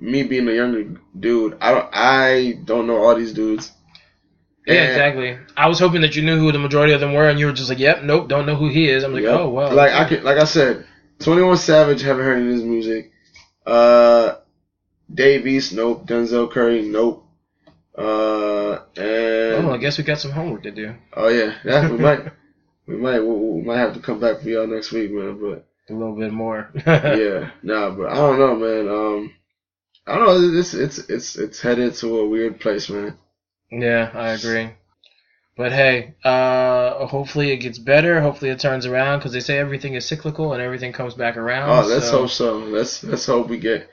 [0.00, 3.70] me being a younger dude, I don't I don't know all these dudes.
[4.66, 5.38] yeah, And- exactly.
[5.56, 7.52] I was hoping that you knew who the majority of them were, and you were
[7.52, 9.38] just like, "Yep, nope, don't know who he is." I'm like, Yep.
[9.40, 10.86] "Oh, well." Like I could, like I said,
[11.18, 13.12] Twenty One Savage haven't heard of his music.
[13.66, 14.36] Uh,
[15.12, 16.06] Dave East, nope.
[16.06, 17.26] Denzel Curry, nope.
[17.96, 20.94] Uh, and Oh, I guess we got some homework to do.
[21.14, 22.20] oh yeah, yeah, we might,
[22.86, 25.38] we might, we, we might have to come back for y'all next week, man.
[25.40, 26.70] But A little bit more.
[26.86, 28.88] yeah, nah, but I don't know, man.
[28.88, 29.34] Um,
[30.06, 30.58] I don't know.
[30.58, 33.18] It's it's it's it's headed to a weird place, man.
[33.70, 34.70] Yeah, I agree.
[35.56, 38.20] But hey, uh, hopefully it gets better.
[38.20, 41.68] Hopefully it turns around because they say everything is cyclical and everything comes back around.
[41.70, 42.58] Oh, let's so- hope so.
[42.58, 43.90] Let's let's hope we get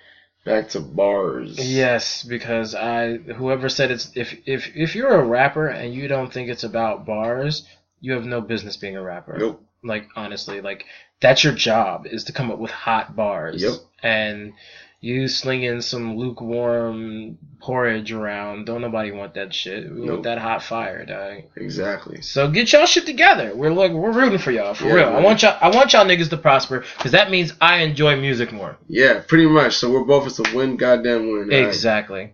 [0.47, 1.57] back to bars.
[1.59, 6.31] Yes, because I whoever said it's if if if you're a rapper and you don't
[6.31, 7.67] think it's about bars,
[7.99, 9.37] you have no business being a rapper.
[9.37, 9.63] Nope.
[9.83, 10.85] Like honestly, like
[11.21, 13.61] that's your job is to come up with hot bars.
[13.61, 13.73] Yep.
[14.01, 14.53] And
[14.99, 19.83] you slinging some lukewarm porridge around, don't nobody want that shit.
[19.91, 20.09] We Nope.
[20.09, 21.43] want that hot fire, dog.
[21.55, 22.21] Exactly.
[22.21, 23.55] So get y'all shit together.
[23.55, 25.09] We're like we're rooting for y'all for Yeah, real.
[25.09, 28.51] I want y'all I want y'all niggas to prosper because that means I enjoy music
[28.51, 28.77] more.
[28.87, 29.75] Yeah, pretty much.
[29.77, 31.51] So we're both it's a win, goddamn win.
[31.51, 32.33] Exactly.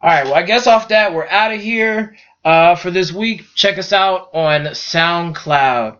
[0.00, 0.24] All right.
[0.24, 3.42] Well, I guess off that we're out of here uh, for this week.
[3.56, 5.98] Check us out on SoundCloud,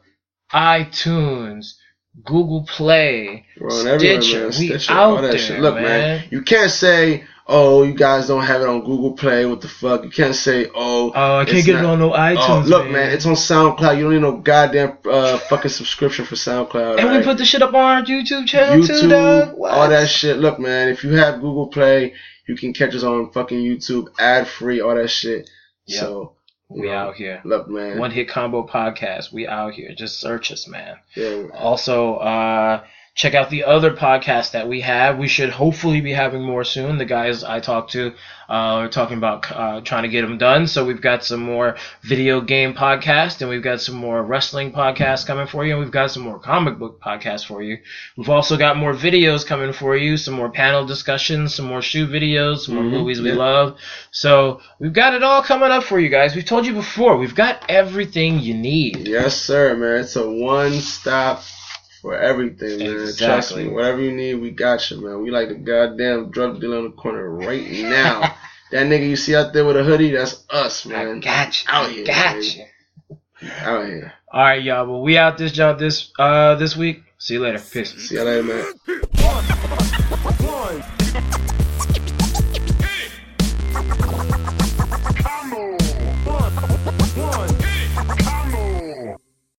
[0.52, 1.74] iTunes,
[2.24, 3.46] Google Play.
[3.58, 4.48] We're on everywhere, Stitcher.
[4.58, 5.60] We out there, shit.
[5.60, 5.84] Look, man.
[5.84, 6.24] man.
[6.30, 10.04] you can't say, "Oh, you guys don't have it on Google Play." What the fuck?
[10.04, 12.66] You can't say, "Oh, Oh, I can't get it on no Oh, iTunes.
[12.66, 13.10] look, man.
[13.12, 13.96] it's on SoundCloud.
[13.96, 16.98] You don't need no goddamn uh, fucking subscription for SoundCloud.
[17.00, 19.56] and we put the shit up on our YouTube channel too, YouTube, dog.
[19.56, 19.70] What?
[19.72, 20.36] all that shit.
[20.38, 22.12] Look, man, if you have Google Play,
[22.46, 25.48] you can catch us on fucking YouTube, ad free, all that shit.
[25.86, 26.00] Yep.
[26.00, 26.32] So
[26.80, 27.40] We out here.
[27.44, 27.98] look, man.
[27.98, 29.32] One Hit Combo Podcast.
[29.32, 29.92] We out here.
[29.94, 30.96] Just search us, man.
[31.14, 32.84] Yeah, Also, uh,
[33.14, 35.18] check out the other podcasts that we have.
[35.18, 36.96] We should hopefully be having more soon.
[36.96, 38.08] The guys I talked to
[38.48, 38.52] uh,
[38.84, 40.66] are talking about uh, trying to get them done.
[40.66, 45.26] So we've got some more video game podcasts, and we've got some more wrestling podcasts
[45.26, 47.78] coming for you, and we've got some more comic book podcasts for you.
[48.16, 52.06] We've also got more videos coming for you, some more panel discussions, some more shoe
[52.08, 53.36] videos, some more Mhm, movies we yeah.
[53.36, 53.76] love.
[54.10, 56.34] So we've got it all coming up for you guys.
[56.34, 59.06] We've told you before, we've got everything you need.
[59.06, 60.00] yes, sir, man.
[60.00, 61.42] It's a one stop
[62.02, 62.90] for everything, man.
[62.90, 63.26] Exactly.
[63.26, 65.22] Trust me, whatever you need, we got you, man.
[65.22, 68.20] We like the goddamn drug dealer in the corner right now.
[68.72, 71.16] that nigga you see out there with a hoodie, that's us, man.
[71.16, 71.68] I got you.
[71.72, 72.64] Out here, got you.
[73.60, 74.12] Out here.
[74.32, 74.86] All right, y'all.
[74.86, 77.02] Well, we out this jump this uh this week.
[77.18, 77.58] See you later.
[77.58, 77.94] Peace.
[78.08, 78.64] See you later, man.
[79.20, 79.44] One,
[80.48, 81.48] one.